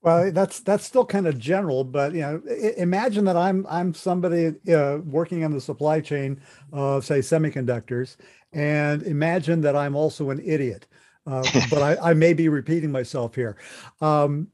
well, 0.02 0.32
that's 0.32 0.60
that's 0.60 0.84
still 0.84 1.06
kind 1.06 1.28
of 1.28 1.38
general, 1.38 1.84
but 1.84 2.12
you 2.12 2.20
know, 2.20 2.42
imagine 2.76 3.24
that 3.26 3.36
I'm 3.36 3.64
I'm 3.68 3.94
somebody 3.94 4.48
uh, 4.72 4.98
working 5.04 5.44
on 5.44 5.52
the 5.52 5.60
supply 5.60 6.00
chain 6.00 6.40
of 6.72 7.04
say 7.04 7.20
semiconductors, 7.20 8.16
and 8.52 9.04
imagine 9.04 9.60
that 9.60 9.76
I'm 9.76 9.94
also 9.94 10.30
an 10.30 10.40
idiot. 10.44 10.86
Uh, 11.24 11.44
but 11.70 11.82
I, 11.82 12.10
I, 12.10 12.14
may 12.14 12.32
be 12.32 12.48
repeating 12.48 12.90
myself 12.90 13.36
here. 13.36 13.56
Um, 14.00 14.48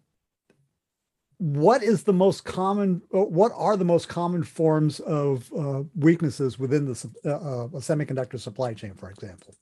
what 1.39 1.83
is 1.83 2.03
the 2.03 2.13
most 2.13 2.45
common? 2.45 3.01
Uh, 3.15 3.23
what 3.23 3.53
are 3.55 3.79
the 3.79 3.87
most 3.87 4.09
common 4.09 4.43
forms 4.43 5.01
of 5.01 5.51
uh, 5.57 5.85
weaknesses 5.95 6.59
within 6.59 6.85
the 6.85 7.11
uh, 7.25 7.29
uh, 7.29 7.69
semiconductor 7.79 8.39
supply 8.39 8.75
chain, 8.75 8.93
for 8.93 9.09
example? 9.09 9.55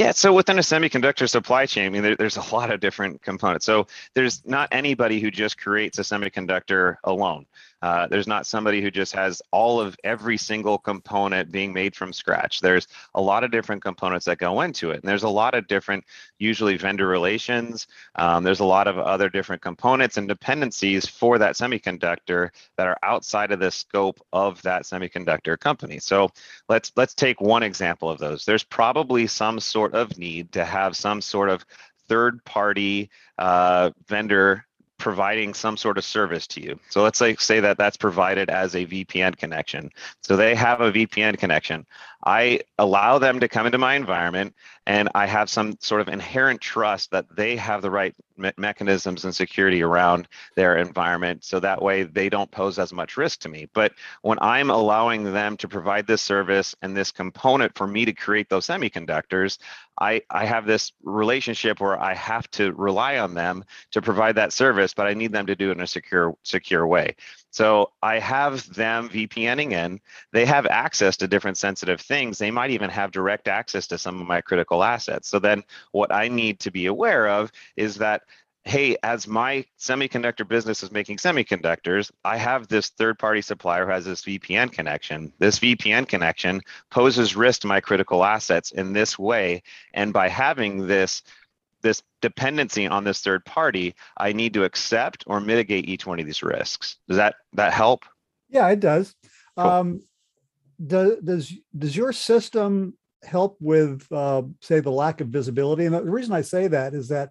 Yeah, 0.00 0.12
so 0.12 0.32
within 0.32 0.58
a 0.58 0.62
semiconductor 0.62 1.28
supply 1.28 1.66
chain, 1.66 1.84
I 1.84 1.88
mean, 1.90 2.00
there, 2.00 2.16
there's 2.16 2.38
a 2.38 2.54
lot 2.54 2.72
of 2.72 2.80
different 2.80 3.20
components. 3.20 3.66
So 3.66 3.86
there's 4.14 4.42
not 4.46 4.70
anybody 4.72 5.20
who 5.20 5.30
just 5.30 5.58
creates 5.58 5.98
a 5.98 6.00
semiconductor 6.00 6.96
alone. 7.04 7.44
Uh, 7.82 8.06
there's 8.06 8.26
not 8.26 8.46
somebody 8.46 8.82
who 8.82 8.90
just 8.90 9.12
has 9.12 9.40
all 9.50 9.80
of 9.80 9.96
every 10.04 10.36
single 10.36 10.78
component 10.78 11.50
being 11.50 11.72
made 11.72 11.96
from 11.96 12.12
scratch. 12.12 12.60
There's 12.60 12.88
a 13.14 13.20
lot 13.20 13.44
of 13.44 13.50
different 13.50 13.82
components 13.82 14.26
that 14.26 14.38
go 14.38 14.60
into 14.60 14.90
it. 14.90 15.00
And 15.00 15.08
there's 15.08 15.22
a 15.22 15.28
lot 15.28 15.54
of 15.54 15.66
different, 15.66 16.04
usually 16.38 16.76
vendor 16.76 17.06
relations. 17.06 17.86
Um, 18.16 18.44
there's 18.44 18.60
a 18.60 18.64
lot 18.64 18.86
of 18.86 18.98
other 18.98 19.28
different 19.28 19.62
components 19.62 20.16
and 20.16 20.28
dependencies 20.28 21.06
for 21.06 21.38
that 21.38 21.54
semiconductor 21.54 22.50
that 22.76 22.86
are 22.86 22.98
outside 23.02 23.52
of 23.52 23.60
the 23.60 23.70
scope 23.70 24.20
of 24.32 24.60
that 24.62 24.82
semiconductor 24.82 25.58
company. 25.58 25.98
So 25.98 26.30
let's 26.68 26.92
let's 26.96 27.14
take 27.14 27.40
one 27.40 27.62
example 27.62 28.10
of 28.10 28.18
those. 28.18 28.44
There's 28.44 28.64
probably 28.64 29.26
some 29.26 29.60
sort 29.60 29.94
of 29.94 30.18
need 30.18 30.52
to 30.52 30.64
have 30.64 30.96
some 30.96 31.20
sort 31.20 31.48
of 31.48 31.64
third 32.08 32.44
party 32.44 33.08
uh, 33.38 33.90
vendor 34.08 34.66
providing 35.00 35.54
some 35.54 35.76
sort 35.76 35.98
of 35.98 36.04
service 36.04 36.46
to 36.46 36.62
you. 36.62 36.78
So 36.90 37.02
let's 37.02 37.20
like 37.20 37.40
say 37.40 37.58
that 37.60 37.78
that's 37.78 37.96
provided 37.96 38.50
as 38.50 38.74
a 38.76 38.86
VPN 38.86 39.36
connection. 39.36 39.90
So 40.20 40.36
they 40.36 40.54
have 40.54 40.80
a 40.80 40.92
VPN 40.92 41.38
connection. 41.38 41.86
I 42.24 42.60
allow 42.78 43.18
them 43.18 43.40
to 43.40 43.48
come 43.48 43.66
into 43.66 43.78
my 43.78 43.94
environment 43.94 44.54
and 44.86 45.08
I 45.14 45.26
have 45.26 45.50
some 45.50 45.76
sort 45.80 46.00
of 46.02 46.08
inherent 46.08 46.60
trust 46.60 47.10
that 47.10 47.26
they 47.34 47.56
have 47.56 47.82
the 47.82 47.90
right 47.90 48.14
me- 48.40 48.52
mechanisms 48.56 49.24
and 49.24 49.34
security 49.34 49.82
around 49.82 50.28
their 50.56 50.76
environment 50.78 51.44
so 51.44 51.60
that 51.60 51.80
way 51.80 52.02
they 52.02 52.28
don't 52.28 52.50
pose 52.50 52.78
as 52.78 52.92
much 52.92 53.16
risk 53.16 53.40
to 53.40 53.48
me. 53.48 53.68
But 53.74 53.92
when 54.22 54.38
I'm 54.40 54.70
allowing 54.70 55.24
them 55.24 55.56
to 55.58 55.68
provide 55.68 56.06
this 56.06 56.22
service 56.22 56.74
and 56.82 56.96
this 56.96 57.12
component 57.12 57.76
for 57.76 57.86
me 57.86 58.04
to 58.04 58.12
create 58.12 58.48
those 58.48 58.66
semiconductors, 58.66 59.58
I, 60.00 60.22
I 60.30 60.46
have 60.46 60.66
this 60.66 60.92
relationship 61.02 61.80
where 61.80 62.00
I 62.00 62.14
have 62.14 62.50
to 62.52 62.72
rely 62.72 63.18
on 63.18 63.34
them 63.34 63.64
to 63.92 64.02
provide 64.02 64.36
that 64.36 64.52
service, 64.52 64.94
but 64.94 65.06
I 65.06 65.14
need 65.14 65.32
them 65.32 65.46
to 65.46 65.54
do 65.54 65.70
it 65.70 65.72
in 65.72 65.80
a 65.80 65.86
secure 65.86 66.34
secure 66.42 66.86
way. 66.86 67.16
So 67.50 67.92
I 68.02 68.18
have 68.18 68.72
them 68.74 69.08
VPNing 69.08 69.72
in. 69.72 70.00
They 70.32 70.44
have 70.46 70.66
access 70.66 71.16
to 71.18 71.28
different 71.28 71.58
sensitive 71.58 72.00
things. 72.00 72.38
They 72.38 72.50
might 72.50 72.70
even 72.70 72.90
have 72.90 73.10
direct 73.10 73.48
access 73.48 73.86
to 73.88 73.98
some 73.98 74.20
of 74.20 74.26
my 74.26 74.40
critical 74.40 74.82
assets. 74.84 75.28
So 75.28 75.38
then 75.38 75.64
what 75.92 76.12
I 76.12 76.28
need 76.28 76.60
to 76.60 76.70
be 76.70 76.86
aware 76.86 77.28
of 77.28 77.50
is 77.76 77.96
that 77.96 78.22
hey, 78.64 78.96
as 79.02 79.26
my 79.26 79.64
semiconductor 79.78 80.46
business 80.46 80.82
is 80.82 80.90
making 80.90 81.16
semiconductors, 81.16 82.10
I 82.24 82.36
have 82.36 82.68
this 82.68 82.90
third 82.90 83.18
party 83.18 83.40
supplier 83.40 83.86
who 83.86 83.92
has 83.92 84.04
this 84.04 84.22
VPN 84.22 84.70
connection. 84.70 85.32
This 85.38 85.58
VPN 85.58 86.06
connection 86.06 86.60
poses 86.90 87.34
risk 87.34 87.62
to 87.62 87.66
my 87.66 87.80
critical 87.80 88.22
assets 88.22 88.70
in 88.72 88.92
this 88.92 89.18
way. 89.18 89.62
And 89.94 90.12
by 90.12 90.28
having 90.28 90.86
this 90.86 91.22
this 91.82 92.02
dependency 92.20 92.86
on 92.86 93.04
this 93.04 93.20
third 93.20 93.44
party, 93.44 93.94
I 94.16 94.32
need 94.32 94.54
to 94.54 94.64
accept 94.64 95.24
or 95.26 95.40
mitigate 95.40 95.88
each 95.88 96.06
one 96.06 96.20
of 96.20 96.26
these 96.26 96.42
risks. 96.42 96.96
Does 97.08 97.16
that 97.16 97.36
that 97.54 97.72
help? 97.72 98.04
Yeah, 98.48 98.68
it 98.68 98.80
does. 98.80 99.14
Cool. 99.56 99.66
Um, 99.66 100.02
does 100.84 101.18
does 101.22 101.52
does 101.76 101.96
your 101.96 102.12
system 102.12 102.94
help 103.22 103.56
with 103.60 104.06
uh, 104.10 104.42
say 104.60 104.80
the 104.80 104.90
lack 104.90 105.20
of 105.20 105.28
visibility? 105.28 105.86
And 105.86 105.94
the 105.94 106.02
reason 106.02 106.32
I 106.32 106.42
say 106.42 106.68
that 106.68 106.94
is 106.94 107.08
that 107.08 107.30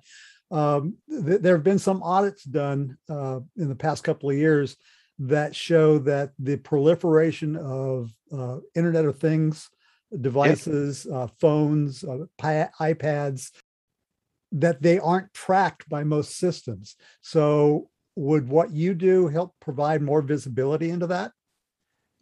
um, 0.52 0.96
th- 1.10 1.42
there 1.42 1.56
have 1.56 1.64
been 1.64 1.80
some 1.80 2.04
audits 2.04 2.44
done 2.44 2.98
uh, 3.10 3.40
in 3.58 3.70
the 3.70 3.76
past 3.76 4.04
couple 4.04 4.30
of 4.30 4.38
years 4.38 4.78
that 5.20 5.56
show 5.56 6.00
that 6.00 6.32
the 6.40 6.58
proliferation 6.58 7.56
of 7.56 8.12
uh, 8.32 8.58
Internet 8.76 9.06
of 9.06 9.20
Things 9.20 9.70
devices, 10.22 11.06
uh, 11.06 11.28
phones, 11.40 12.04
uh, 12.04 12.26
iPads, 12.42 13.52
that 14.52 14.82
they 14.82 15.00
aren't 15.00 15.34
tracked 15.34 15.88
by 15.90 16.04
most 16.04 16.38
systems. 16.38 16.96
So, 17.22 17.90
would 18.16 18.50
what 18.50 18.72
you 18.72 18.94
do 18.94 19.28
help 19.28 19.56
provide 19.62 20.02
more 20.02 20.22
visibility 20.22 20.90
into 20.90 21.08
that? 21.08 21.32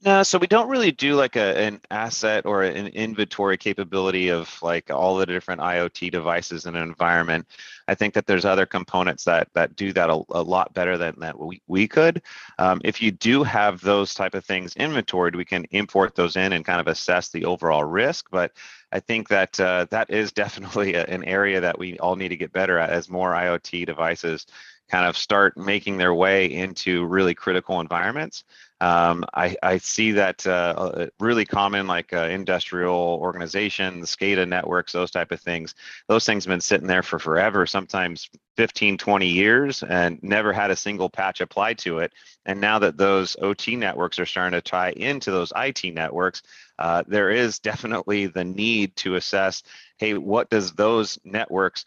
No, 0.03 0.21
so 0.21 0.37
we 0.37 0.45
don't 0.45 0.69
really 0.69 0.91
do 0.91 1.15
like 1.15 1.35
a, 1.35 1.57
an 1.57 1.81
asset 1.89 2.45
or 2.45 2.61
an 2.61 2.87
inventory 2.87 3.57
capability 3.57 4.29
of 4.29 4.61
like 4.61 4.91
all 4.91 5.17
the 5.17 5.25
different 5.25 5.59
IoT 5.59 6.11
devices 6.11 6.67
in 6.67 6.75
an 6.75 6.83
environment. 6.83 7.47
I 7.87 7.95
think 7.95 8.13
that 8.13 8.27
there's 8.27 8.45
other 8.45 8.67
components 8.67 9.23
that 9.23 9.47
that 9.53 9.75
do 9.75 9.91
that 9.93 10.11
a, 10.11 10.21
a 10.29 10.41
lot 10.43 10.71
better 10.75 10.99
than 10.99 11.15
that 11.19 11.39
we, 11.39 11.63
we 11.65 11.87
could. 11.87 12.21
Um, 12.59 12.79
if 12.83 13.01
you 13.01 13.09
do 13.11 13.41
have 13.41 13.81
those 13.81 14.13
type 14.13 14.35
of 14.35 14.45
things 14.45 14.75
inventoried, 14.75 15.35
we 15.35 15.45
can 15.45 15.65
import 15.71 16.13
those 16.13 16.35
in 16.35 16.53
and 16.53 16.63
kind 16.63 16.79
of 16.79 16.87
assess 16.87 17.29
the 17.29 17.45
overall 17.45 17.83
risk. 17.83 18.27
But 18.29 18.51
I 18.91 18.99
think 18.99 19.29
that 19.29 19.59
uh, 19.59 19.85
that 19.91 20.09
is 20.09 20.31
definitely 20.31 20.93
a, 20.95 21.05
an 21.05 21.23
area 21.23 21.61
that 21.61 21.79
we 21.79 21.97
all 21.99 22.15
need 22.15 22.29
to 22.29 22.37
get 22.37 22.53
better 22.53 22.77
at 22.77 22.89
as 22.89 23.09
more 23.09 23.31
IoT 23.31 23.85
devices 23.85 24.45
kind 24.89 25.05
of 25.05 25.17
start 25.17 25.57
making 25.57 25.97
their 25.97 26.13
way 26.13 26.45
into 26.45 27.05
really 27.05 27.35
critical 27.35 27.81
environments. 27.81 28.43
Um, 28.79 29.25
I, 29.33 29.55
I, 29.63 29.77
see 29.79 30.11
that 30.11 30.45
uh, 30.45 30.73
uh, 30.77 31.07
really 31.19 31.45
common, 31.45 31.87
like 31.87 32.13
uh, 32.13 32.27
industrial 32.29 33.17
organizations, 33.19 34.15
SCADA 34.15 34.47
networks, 34.47 34.91
those 34.91 35.09
type 35.09 35.31
of 35.31 35.41
things. 35.41 35.73
Those 36.07 36.25
things 36.25 36.45
have 36.45 36.51
been 36.51 36.61
sitting 36.61 36.85
there 36.85 37.01
for 37.01 37.17
forever, 37.17 37.65
sometimes 37.65 38.29
15, 38.55 38.99
20 38.99 39.27
years, 39.27 39.81
and 39.81 40.21
never 40.21 40.53
had 40.53 40.69
a 40.69 40.75
single 40.75 41.09
patch 41.09 41.41
applied 41.41 41.79
to 41.79 41.99
it. 41.99 42.13
And 42.45 42.61
now 42.61 42.77
that 42.77 42.97
those 42.97 43.35
OT 43.41 43.75
networks 43.75 44.19
are 44.19 44.27
starting 44.27 44.55
to 44.55 44.61
tie 44.61 44.91
into 44.91 45.31
those 45.31 45.51
IT 45.55 45.95
networks, 45.95 46.43
uh, 46.77 47.03
there 47.07 47.31
is 47.31 47.57
definitely 47.57 48.27
the 48.27 48.43
need 48.43 48.95
to 48.97 49.15
assess, 49.15 49.63
hey, 49.97 50.13
what 50.13 50.51
does 50.51 50.73
those 50.73 51.17
networks 51.23 51.85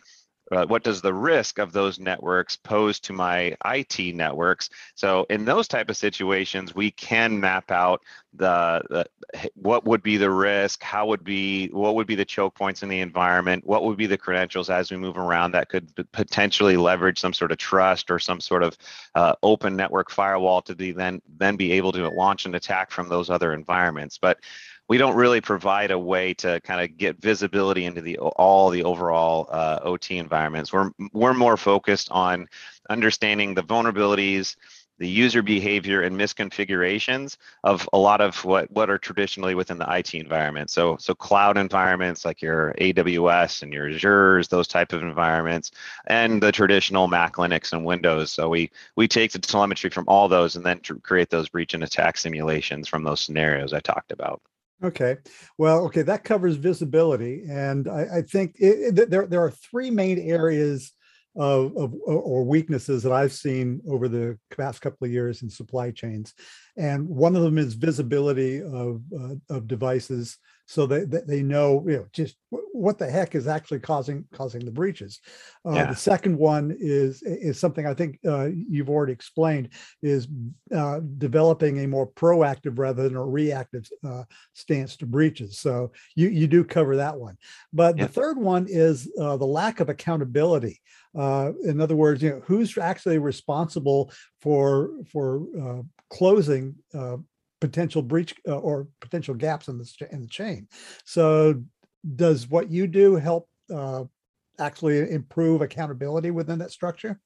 uh, 0.50 0.66
what 0.66 0.82
does 0.82 1.00
the 1.00 1.14
risk 1.14 1.58
of 1.58 1.72
those 1.72 1.98
networks 1.98 2.56
pose 2.56 2.98
to 3.00 3.12
my 3.12 3.56
IT 3.64 4.14
networks? 4.14 4.70
So 4.94 5.26
in 5.30 5.44
those 5.44 5.68
type 5.68 5.90
of 5.90 5.96
situations, 5.96 6.74
we 6.74 6.90
can 6.90 7.38
map 7.38 7.70
out 7.70 8.02
the, 8.34 8.82
the, 8.90 9.50
what 9.54 9.84
would 9.84 10.02
be 10.02 10.16
the 10.16 10.30
risk, 10.30 10.82
how 10.82 11.06
would 11.06 11.24
be 11.24 11.68
what 11.68 11.94
would 11.94 12.06
be 12.06 12.14
the 12.14 12.24
choke 12.24 12.54
points 12.54 12.82
in 12.82 12.88
the 12.88 13.00
environment, 13.00 13.66
what 13.66 13.84
would 13.84 13.96
be 13.96 14.06
the 14.06 14.18
credentials 14.18 14.70
as 14.70 14.90
we 14.90 14.96
move 14.96 15.18
around 15.18 15.52
that 15.52 15.68
could 15.68 15.92
potentially 16.12 16.76
leverage 16.76 17.18
some 17.18 17.32
sort 17.32 17.52
of 17.52 17.58
trust 17.58 18.10
or 18.10 18.18
some 18.18 18.40
sort 18.40 18.62
of 18.62 18.76
uh, 19.14 19.34
open 19.42 19.76
network 19.76 20.10
firewall 20.10 20.62
to 20.62 20.74
be 20.74 20.92
then 20.92 21.20
then 21.38 21.56
be 21.56 21.72
able 21.72 21.92
to 21.92 22.08
launch 22.08 22.44
an 22.46 22.54
attack 22.54 22.90
from 22.90 23.08
those 23.08 23.30
other 23.30 23.52
environments. 23.52 24.18
But 24.18 24.38
we 24.90 24.98
don't 24.98 25.14
really 25.14 25.40
provide 25.40 25.92
a 25.92 25.98
way 25.98 26.34
to 26.34 26.60
kind 26.62 26.80
of 26.80 26.96
get 26.98 27.16
visibility 27.22 27.84
into 27.84 28.00
the 28.00 28.18
all 28.18 28.70
the 28.70 28.82
overall 28.82 29.48
uh, 29.48 29.78
OT 29.84 30.18
environments. 30.18 30.72
We're 30.72 30.90
we're 31.12 31.32
more 31.32 31.56
focused 31.56 32.10
on 32.10 32.48
understanding 32.88 33.54
the 33.54 33.62
vulnerabilities, 33.62 34.56
the 34.98 35.06
user 35.06 35.42
behavior 35.42 36.02
and 36.02 36.18
misconfigurations 36.18 37.36
of 37.62 37.88
a 37.92 37.98
lot 37.98 38.20
of 38.20 38.44
what 38.44 38.68
what 38.72 38.90
are 38.90 38.98
traditionally 38.98 39.54
within 39.54 39.78
the 39.78 39.86
IT 39.96 40.12
environment. 40.14 40.70
So 40.70 40.96
so 40.98 41.14
cloud 41.14 41.56
environments 41.56 42.24
like 42.24 42.42
your 42.42 42.74
AWS 42.80 43.62
and 43.62 43.72
your 43.72 43.88
Azures, 43.90 44.48
those 44.48 44.66
type 44.66 44.92
of 44.92 45.04
environments, 45.04 45.70
and 46.08 46.42
the 46.42 46.50
traditional 46.50 47.06
Mac, 47.06 47.36
Linux, 47.36 47.72
and 47.72 47.84
Windows. 47.84 48.32
So 48.32 48.48
we 48.48 48.72
we 48.96 49.06
take 49.06 49.30
the 49.30 49.38
telemetry 49.38 49.90
from 49.90 50.06
all 50.08 50.26
those 50.26 50.56
and 50.56 50.66
then 50.66 50.80
create 51.04 51.30
those 51.30 51.48
breach 51.48 51.74
and 51.74 51.84
attack 51.84 52.18
simulations 52.18 52.88
from 52.88 53.04
those 53.04 53.20
scenarios 53.20 53.72
I 53.72 53.78
talked 53.78 54.10
about. 54.10 54.42
Okay. 54.82 55.18
Well, 55.58 55.84
okay, 55.86 56.02
that 56.02 56.24
covers 56.24 56.56
visibility. 56.56 57.44
And 57.48 57.88
I, 57.88 58.18
I 58.18 58.22
think 58.22 58.56
it, 58.58 58.98
it, 58.98 59.10
there, 59.10 59.26
there 59.26 59.42
are 59.42 59.50
three 59.50 59.90
main 59.90 60.18
areas 60.18 60.92
of, 61.36 61.76
of 61.76 61.94
or 62.06 62.44
weaknesses 62.44 63.02
that 63.02 63.12
I've 63.12 63.32
seen 63.32 63.80
over 63.88 64.08
the 64.08 64.38
past 64.56 64.80
couple 64.80 65.04
of 65.04 65.12
years 65.12 65.42
in 65.42 65.50
supply 65.50 65.90
chains. 65.90 66.34
And 66.76 67.08
one 67.08 67.36
of 67.36 67.42
them 67.42 67.58
is 67.58 67.74
visibility 67.74 68.62
of, 68.62 69.02
uh, 69.16 69.34
of 69.48 69.68
devices 69.68 70.38
so 70.70 70.86
that, 70.86 71.10
that 71.10 71.26
they 71.26 71.42
know, 71.42 71.84
you 71.84 71.96
know, 71.96 72.06
just 72.12 72.36
what 72.50 72.96
the 72.96 73.10
heck 73.10 73.34
is 73.34 73.48
actually 73.48 73.80
causing 73.80 74.24
causing 74.32 74.64
the 74.64 74.70
breaches. 74.70 75.18
Uh, 75.66 75.72
yeah. 75.72 75.86
The 75.86 75.96
second 75.96 76.38
one 76.38 76.76
is 76.78 77.24
is 77.24 77.58
something 77.58 77.88
I 77.88 77.94
think 77.94 78.20
uh, 78.24 78.50
you've 78.52 78.88
already 78.88 79.12
explained 79.12 79.70
is 80.00 80.28
uh, 80.72 81.00
developing 81.18 81.78
a 81.78 81.88
more 81.88 82.06
proactive 82.06 82.78
rather 82.78 83.02
than 83.02 83.16
a 83.16 83.24
reactive 83.24 83.88
uh, 84.06 84.22
stance 84.52 84.96
to 84.98 85.06
breaches. 85.06 85.58
So 85.58 85.90
you 86.14 86.28
you 86.28 86.46
do 86.46 86.62
cover 86.62 86.94
that 86.96 87.18
one, 87.18 87.36
but 87.72 87.98
yeah. 87.98 88.06
the 88.06 88.12
third 88.12 88.38
one 88.38 88.66
is 88.68 89.10
uh, 89.20 89.36
the 89.38 89.46
lack 89.46 89.80
of 89.80 89.88
accountability. 89.88 90.80
Uh, 91.18 91.50
in 91.64 91.80
other 91.80 91.96
words, 91.96 92.22
you 92.22 92.30
know, 92.30 92.42
who's 92.46 92.78
actually 92.78 93.18
responsible 93.18 94.12
for 94.40 94.92
for 95.10 95.82
closing 96.10 96.76
potential 97.60 98.02
breach 98.02 98.34
uh, 98.48 98.58
or 98.58 98.88
potential 99.00 99.34
gaps 99.34 99.68
in 99.68 99.78
the 99.78 100.08
in 100.10 100.22
the 100.22 100.28
chain. 100.28 100.68
So, 101.04 101.62
does 102.16 102.48
what 102.48 102.70
you 102.70 102.86
do 102.86 103.16
help 103.16 103.48
uh, 103.72 104.04
actually 104.58 105.10
improve 105.10 105.62
accountability 105.62 106.30
within 106.30 106.58
that 106.58 106.72
structure? 106.72 107.20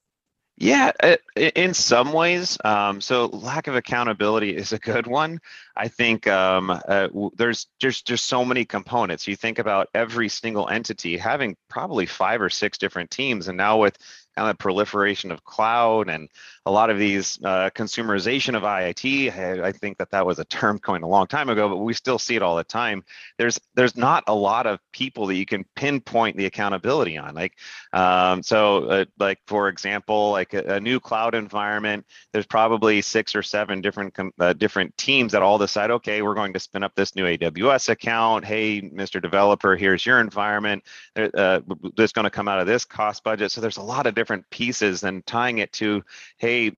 Yeah, 0.57 0.93
in 1.37 1.75
some 1.75 2.13
ways. 2.13 2.57
Um, 2.65 3.01
so 3.01 3.27
lack 3.27 3.67
of 3.67 3.75
accountability 3.75 4.57
is 4.57 4.73
a 4.73 4.79
good 4.79 5.07
one. 5.07 5.41
I 5.77 5.89
think 5.89 6.27
um, 6.27 6.71
uh, 6.71 7.09
there's 7.37 7.67
just 7.81 8.07
just 8.07 8.27
so 8.27 8.45
many 8.45 8.65
components. 8.65 9.27
You 9.27 9.37
think 9.37 9.59
about 9.59 9.89
every 9.95 10.29
single 10.29 10.69
entity 10.69 11.17
having 11.17 11.57
probably 11.69 12.07
five 12.07 12.41
or 12.41 12.51
six 12.51 12.79
different 12.79 13.11
teams, 13.11 13.49
and 13.49 13.57
now 13.57 13.81
with 13.81 13.99
kind 14.37 14.51
of 14.51 14.59
proliferation 14.59 15.31
of 15.31 15.45
cloud 15.45 16.09
and 16.09 16.29
a 16.67 16.71
lot 16.71 16.91
of 16.91 16.99
these 16.99 17.39
uh, 17.45 17.71
consumerization 17.75 18.57
of 18.57 18.63
IIT. 18.63 19.33
I, 19.33 19.69
I, 19.69 19.73
think 19.73 19.99
that 19.99 20.11
that 20.11 20.27
was 20.27 20.39
a 20.39 20.45
term 20.47 20.79
coined 20.79 21.05
a 21.05 21.09
long 21.09 21.27
time 21.27 21.49
ago, 21.49 21.69
but 21.69 21.77
we 21.77 21.93
still 21.93 22.19
see 22.19 22.35
it 22.35 22.43
all 22.43 22.57
the 22.57 22.65
time. 22.65 23.05
There's 23.39 23.61
there's 23.75 23.97
not 23.97 24.25
a 24.27 24.35
lot 24.35 24.67
of 24.67 24.81
people 24.93 25.27
that 25.27 25.37
you 25.37 25.47
can 25.47 25.65
pinpoint 25.77 26.37
the 26.37 26.47
accountability 26.47 27.19
on. 27.19 27.35
Like 27.35 27.59
um, 27.93 28.43
so, 28.43 28.85
uh, 28.87 29.05
like 29.19 29.39
for 29.47 29.69
example, 29.69 30.31
like 30.31 30.55
a, 30.55 30.77
a, 30.77 30.81
new 30.81 31.01
cloud 31.01 31.35
environment, 31.35 32.07
there's 32.33 32.47
probably 32.47 33.03
six 33.03 33.35
or 33.35 33.43
seven 33.43 33.81
different 33.81 34.17
uh, 34.41 34.53
different 34.55 34.97
teams 34.97 35.33
that 35.33 35.43
all 35.43 35.59
decide, 35.65 35.91
okay, 35.91 36.23
we're 36.23 36.35
going 36.35 36.53
to 36.53 36.61
spin 36.61 36.83
up 36.83 36.95
this 36.95 37.17
new 37.17 37.25
AWS 37.25 37.89
account. 37.89 38.45
Hey, 38.45 38.81
Mr. 38.81 39.21
Developer, 39.21 39.77
here's 39.77 40.05
your 40.05 40.21
environment. 40.21 40.85
Uh, 41.17 41.61
that's 41.97 42.13
going 42.13 42.25
to 42.25 42.31
come 42.31 42.49
out 42.49 42.61
of 42.61 42.67
this 42.67 42.85
cost 42.85 43.25
budget. 43.25 43.51
So 43.51 43.61
there's 43.61 43.79
a 43.79 43.83
lot 43.83 44.07
of 44.07 44.15
different 44.15 44.49
pieces 44.51 45.03
and 45.03 45.25
tying 45.27 45.59
it 45.59 45.73
to, 45.75 46.05
hey, 46.39 46.73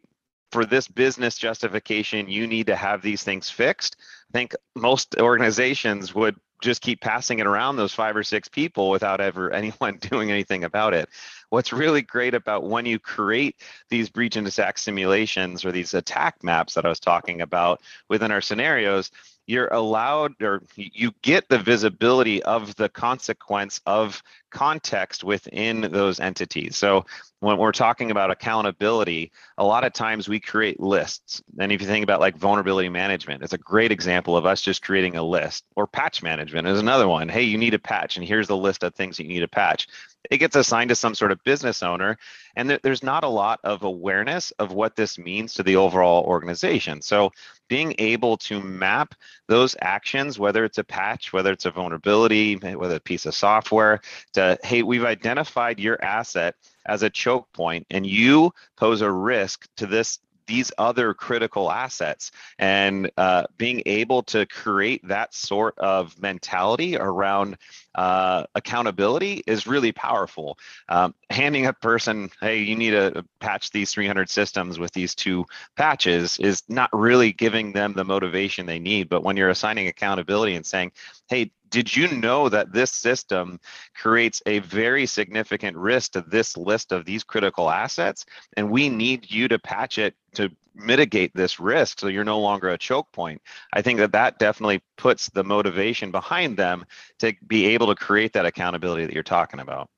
for 0.53 0.65
this 0.65 0.89
business 0.89 1.37
justification, 1.37 2.29
you 2.29 2.47
need 2.47 2.67
to 2.69 2.77
have 2.77 3.03
these 3.03 3.23
things 3.23 3.51
fixed. 3.51 3.97
I 4.31 4.33
think 4.33 4.55
most 4.75 5.17
organizations 5.19 6.15
would 6.15 6.37
just 6.61 6.83
keep 6.83 7.01
passing 7.01 7.39
it 7.39 7.47
around 7.47 7.77
those 7.77 7.95
five 7.95 8.17
or 8.17 8.23
six 8.23 8.49
people 8.49 8.91
without 8.91 9.21
ever 9.21 9.51
anyone 9.53 9.99
doing 9.99 10.31
anything 10.31 10.65
about 10.65 10.95
it. 10.95 11.09
What's 11.49 11.73
really 11.73 12.03
great 12.03 12.35
about 12.35 12.65
when 12.65 12.87
you 12.87 12.99
create 12.99 13.57
these 13.89 14.09
breach 14.09 14.37
and 14.37 14.47
attack 14.47 14.79
simulations 14.79 15.65
or 15.65 15.73
these 15.73 15.95
attack 15.95 16.43
maps 16.43 16.75
that 16.75 16.85
I 16.85 16.89
was 16.89 17.01
talking 17.01 17.41
about 17.41 17.81
within 18.09 18.33
our 18.33 18.41
scenarios 18.41 19.11
you're 19.47 19.69
allowed 19.69 20.35
or 20.43 20.63
you 20.75 21.13
get 21.23 21.49
the 21.49 21.59
visibility 21.59 22.43
of 22.43 22.75
the 22.77 22.89
consequence 22.89 23.81
of 23.87 24.23
context 24.57 25.23
within 25.23 25.83
those 25.83 26.19
entities. 26.19 26.79
So 26.79 27.05
when 27.41 27.59
we're 27.59 27.73
talking 27.73 28.11
about 28.11 28.31
accountability, 28.31 29.31
a 29.59 29.65
lot 29.65 29.85
of 29.85 29.93
times 29.93 30.31
we 30.31 30.41
create 30.41 30.81
lists. 30.81 31.43
And 31.59 31.71
if 31.71 31.83
you 31.83 31.87
think 31.87 32.05
about 32.05 32.21
like 32.21 32.39
vulnerability 32.39 32.89
management, 32.89 33.43
it's 33.43 33.53
a 33.53 33.59
great 33.59 33.93
example 33.93 34.35
of 34.35 34.47
us 34.47 34.63
just 34.63 34.83
creating 34.83 35.17
a 35.17 35.23
list. 35.23 35.65
Or 35.77 35.87
patch 35.87 36.23
management 36.23 36.67
is 36.67 36.81
another 36.81 37.07
one. 37.07 37.29
Hey, 37.29 37.43
you 37.43 37.59
need 37.59 37.75
a 37.75 37.79
patch, 37.79 38.17
and 38.17 38.27
here's 38.27 38.49
the 38.49 38.57
list 38.57 38.83
of 38.83 38.95
things 38.95 39.19
that 39.19 39.25
you 39.25 39.29
need 39.29 39.41
to 39.41 39.49
patch 39.49 39.89
it 40.31 40.39
gets 40.39 40.57
assigned 40.57 40.89
to 40.89 40.95
some 40.95 41.15
sort 41.15 41.33
of 41.33 41.43
business 41.45 41.83
owner 41.83 42.19
and 42.57 42.69
th- 42.69 42.83
there's 42.83 43.03
not 43.03 43.25
a 43.25 43.29
lot 43.29 43.61
of 43.65 43.83
awareness 43.83 44.51
of 44.53 44.73
what 44.73 44.97
this 44.97 45.19
means 45.19 45.55
to 45.55 45.63
the 45.63 45.77
overall 45.77 46.25
organization 46.25 47.01
so 47.01 47.31
being 47.69 47.95
able 47.99 48.37
to 48.37 48.61
map 48.61 49.15
those 49.49 49.77
actions 49.81 50.39
whether 50.39 50.65
it's 50.65 50.79
a 50.79 50.85
patch 50.85 51.33
whether 51.33 51.53
it's 51.53 51.67
a 51.67 51.71
vulnerability 51.71 52.57
whether 52.57 52.97
a 52.97 53.01
piece 53.01 53.27
of 53.27 53.35
software 53.35 54.01
to 54.33 54.46
hey 54.63 54.83
we've 54.83 55.05
identified 55.05 55.81
your 55.81 56.03
asset 56.03 56.55
as 56.85 57.03
a 57.03 57.11
choke 57.11 57.51
point 57.53 57.87
and 57.91 58.07
you 58.07 58.53
pose 58.77 59.01
a 59.01 59.11
risk 59.11 59.67
to 59.77 59.87
this 59.87 60.19
these 60.47 60.73
other 60.79 61.15
critical 61.15 61.71
assets 61.71 62.31
and 62.59 63.11
uh, 63.17 63.45
being 63.59 63.83
able 63.87 64.23
to 64.23 64.47
create 64.47 65.07
that 65.09 65.35
sort 65.35 65.79
of 65.79 66.19
mentality 66.21 66.97
around 66.97 67.57
uh, 67.95 68.45
accountability 68.55 69.43
is 69.47 69.67
really 69.67 69.93
powerful. 69.93 70.59
Um, 70.89 71.15
handing 71.31 71.67
a 71.67 71.73
person, 71.73 72.31
hey, 72.41 72.63
you 72.63 72.77
need 72.77 72.91
to 72.91 73.25
patch 73.41 73.71
these 73.71 73.93
300 73.93 74.31
systems 74.31 74.79
with 74.79 74.93
these 74.93 75.15
two 75.15 75.47
patches 75.77 76.39
is 76.39 76.63
not 76.69 76.91
really 76.93 77.33
giving 77.33 77.73
them 77.73 77.95
the 77.95 78.05
motivation 78.05 78.67
they 78.67 78.79
need. 78.79 79.09
But 79.09 79.23
when 79.23 79.37
you're 79.37 79.51
assigning 79.51 79.89
accountability 79.89 80.55
and 80.55 80.65
saying, 80.67 80.93
hey, 81.29 81.51
did 81.71 81.95
you 81.95 82.09
know 82.09 82.49
that 82.49 82.73
this 82.73 82.91
system 82.91 83.61
creates 83.95 84.43
a 84.47 84.61
very 84.61 85.07
significant 85.07 85.77
risk 85.77 86.13
to 86.13 86.21
this 86.23 86.57
list 86.57 86.93
of 86.93 87.05
these 87.05 87.25
critical 87.25 87.71
assets? 87.71 88.25
And 88.57 88.71
we 88.71 88.89
need 88.89 89.31
you 89.31 89.49
to 89.49 89.59
patch 89.59 89.99
it 89.99 90.15
to 90.35 90.51
mitigate 90.75 91.35
this 91.35 91.59
risk 91.59 91.99
so 91.99 92.09
you're 92.09 92.25
no 92.25 92.39
longer 92.39 92.69
a 92.69 92.79
choke 92.79 93.11
point. 93.13 93.41
I 93.73 93.83
think 93.83 93.99
that 93.99 94.13
that 94.13 94.39
definitely 94.39 94.83
puts 94.97 95.31
the 95.31 95.45
motivation 95.45 96.11
behind 96.11 96.57
them 96.57 96.85
to 97.21 97.35
be 97.47 97.67
able 97.67 97.87
to 97.89 97.95
create 97.95 98.33
that 98.35 98.47
accountability 98.47 99.07
that 99.07 99.15
you're 99.15 99.23
talking 99.23 99.61
about. 99.61 99.89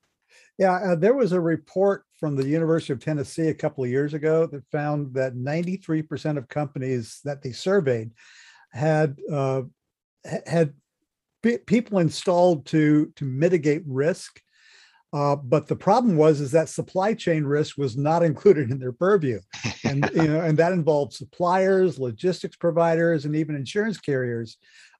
Yeah, 0.57 0.73
uh, 0.73 0.95
there 0.95 1.13
was 1.13 1.31
a 1.31 1.39
report 1.39 2.03
from 2.19 2.35
the 2.35 2.45
University 2.45 2.91
of 2.91 2.99
Tennessee 2.99 3.47
a 3.47 3.53
couple 3.53 3.83
of 3.83 3.89
years 3.89 4.13
ago 4.13 4.45
that 4.47 4.69
found 4.71 5.13
that 5.13 5.35
93% 5.35 6.37
of 6.37 6.49
companies 6.49 7.21
that 7.23 7.41
they 7.41 7.53
surveyed 7.53 8.11
had 8.71 9.17
uh, 9.31 9.61
had 10.45 10.73
people 11.41 11.99
installed 11.99 12.65
to 12.67 13.11
to 13.15 13.25
mitigate 13.25 13.83
risk 13.85 14.41
uh, 15.11 15.35
but 15.35 15.67
the 15.67 15.75
problem 15.75 16.15
was 16.15 16.39
is 16.39 16.51
that 16.51 16.69
supply 16.69 17.13
chain 17.13 17.43
risk 17.43 17.77
was 17.77 17.97
not 17.97 18.23
included 18.29 18.71
in 18.71 18.79
their 18.79 18.91
purview, 18.91 19.39
and 19.83 20.09
you 20.15 20.27
know, 20.27 20.41
and 20.41 20.57
that 20.57 20.71
involved 20.71 21.13
suppliers, 21.13 21.99
logistics 21.99 22.55
providers, 22.55 23.25
and 23.25 23.35
even 23.35 23.55
insurance 23.55 23.97
carriers 23.99 24.57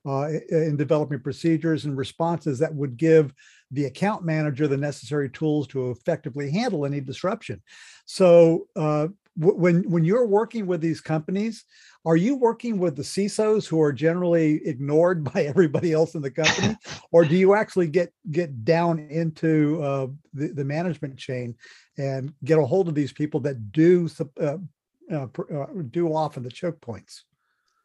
uh, 0.08 0.30
in 0.50 0.78
developing 0.78 1.20
procedures 1.20 1.86
and 1.86 1.98
responses 1.98 2.60
that 2.60 2.74
would 2.74 2.98
give 2.98 3.34
the 3.72 3.86
account 3.86 4.26
manager 4.26 4.68
the 4.68 4.78
necessary 4.78 5.30
tools 5.30 5.68
to 5.68 5.92
effectively 5.92 6.50
handle 6.50 6.86
any 6.86 7.00
disruption. 7.00 7.62
So 8.06 8.68
uh, 8.76 9.10
when 9.36 9.90
when 9.90 10.04
you're 10.04 10.28
working 10.28 10.68
with 10.68 10.82
these 10.82 11.02
companies, 11.02 11.64
are 12.06 12.18
you 12.18 12.36
working 12.36 12.78
with 12.78 12.96
the 12.96 13.04
CISOs 13.04 13.68
who 13.68 13.82
are 13.82 13.94
generally 13.94 14.66
ignored 14.66 15.24
by 15.34 15.44
everybody 15.44 15.94
else 15.94 16.16
in 16.16 16.22
the 16.22 16.32
company, 16.32 16.76
or 17.12 17.26
do 17.26 17.36
you 17.36 17.56
actually 17.56 17.88
get 17.88 18.12
get 18.32 18.66
down 18.66 19.00
into 19.00 19.82
uh, 19.82 20.08
the, 20.34 20.48
the 20.48 20.66
management 20.66 21.18
chain 21.18 21.56
and 21.98 22.34
get 22.44 22.60
a 22.60 22.66
hold 22.66 22.88
of 22.88 22.96
these 22.96 23.14
people 23.14 23.40
that 23.42 23.72
do 23.72 24.10
uh, 24.42 24.58
uh, 25.12 25.28
uh, 25.54 25.66
do 25.90 26.14
often 26.14 26.44
the 26.44 26.52
choke 26.52 26.80
points? 26.82 27.26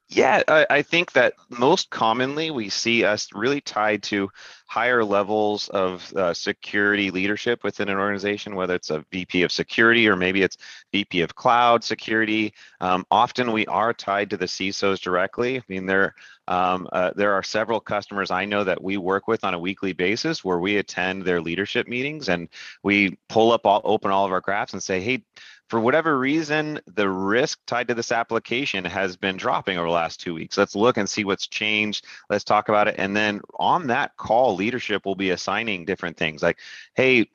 Yeah, 0.09 0.43
I, 0.47 0.67
I, 0.69 0.83
think 0.83 1.13
that 1.13 1.33
most 1.49 1.89
commonly 1.89 2.51
we 2.51 2.69
see 2.69 3.05
us 3.05 3.29
really 3.33 3.63
tied 3.63 4.03
to 4.05 4.29
higher 4.67 5.03
levels 5.03 5.69
of 5.71 6.13
uh, 6.15 6.35
security 6.35 7.11
leadership 7.11 7.65
within 7.65 7.89
an 7.89 7.97
organization, 7.97 8.55
whether 8.55 8.75
it's 8.75 8.91
a 8.91 9.05
VP 9.11 9.43
of 9.45 9.53
security 9.53 10.07
or 10.09 10.15
maybe 10.15 10.43
it's 10.43 10.59
VP 10.93 11.23
of 11.23 11.35
cloud 11.35 11.83
security. 11.83 12.53
Um, 12.81 13.07
often 13.11 13.51
we 13.51 13.67
are 13.67 13.95
tied 13.95 14.31
to 14.31 14.37
the 14.37 14.47
CISOs 14.47 15.01
directly. 15.01 15.59
I 15.59 15.63
mean, 15.69 15.87
there 15.87 16.15
um, 16.47 16.87
uh, 16.93 17.13
there 17.17 17.33
are 17.33 17.43
several 17.43 17.81
customers 17.81 18.31
I 18.31 18.45
know 18.45 18.65
that 18.65 18.83
we 18.83 18.99
work 18.99 19.27
with 19.27 19.45
on 19.45 19.55
a 19.55 19.59
weekly 19.59 19.95
basis 19.95 20.45
where 20.45 20.59
we 20.59 20.77
attend 20.77 21.23
their 21.23 21.41
leadership 21.41 21.89
meetings 21.89 22.29
and 22.29 22.49
we 22.83 23.17
pull 23.31 23.53
up 23.53 23.65
all 23.65 23.81
open 23.85 24.11
all 24.11 24.27
of 24.27 24.33
our 24.33 24.43
graphs 24.43 24.75
and 24.75 24.83
say, 24.83 25.01
hey 25.01 25.25
for 25.69 25.81
whatever 25.81 26.19
reason, 26.19 26.81
the 26.87 27.09
risk 27.09 27.59
tied 27.67 27.89
to 27.89 27.95
this 27.95 28.13
application 28.13 28.85
has 28.85 29.17
been 29.17 29.37
dropping 29.37 29.79
over 29.79 29.89
the 29.89 29.95
last 29.95 30.21
two 30.21 30.35
weeks. 30.35 30.59
Let's 30.59 30.77
look 30.77 30.97
and 30.97 31.09
see 31.09 31.25
what's 31.25 31.47
changed. 31.47 32.05
Let's 32.29 32.45
talk 32.45 32.69
about 32.69 32.89
it. 32.89 32.97
And 32.99 33.17
then 33.17 33.41
on 33.59 33.87
that 33.89 34.17
call, 34.17 34.55
leadership 34.55 35.05
will 35.05 35.15
be 35.15 35.31
assigning 35.31 35.85
different 35.85 36.17
things 36.17 36.43
like, 36.43 36.59
hey, 36.95 37.29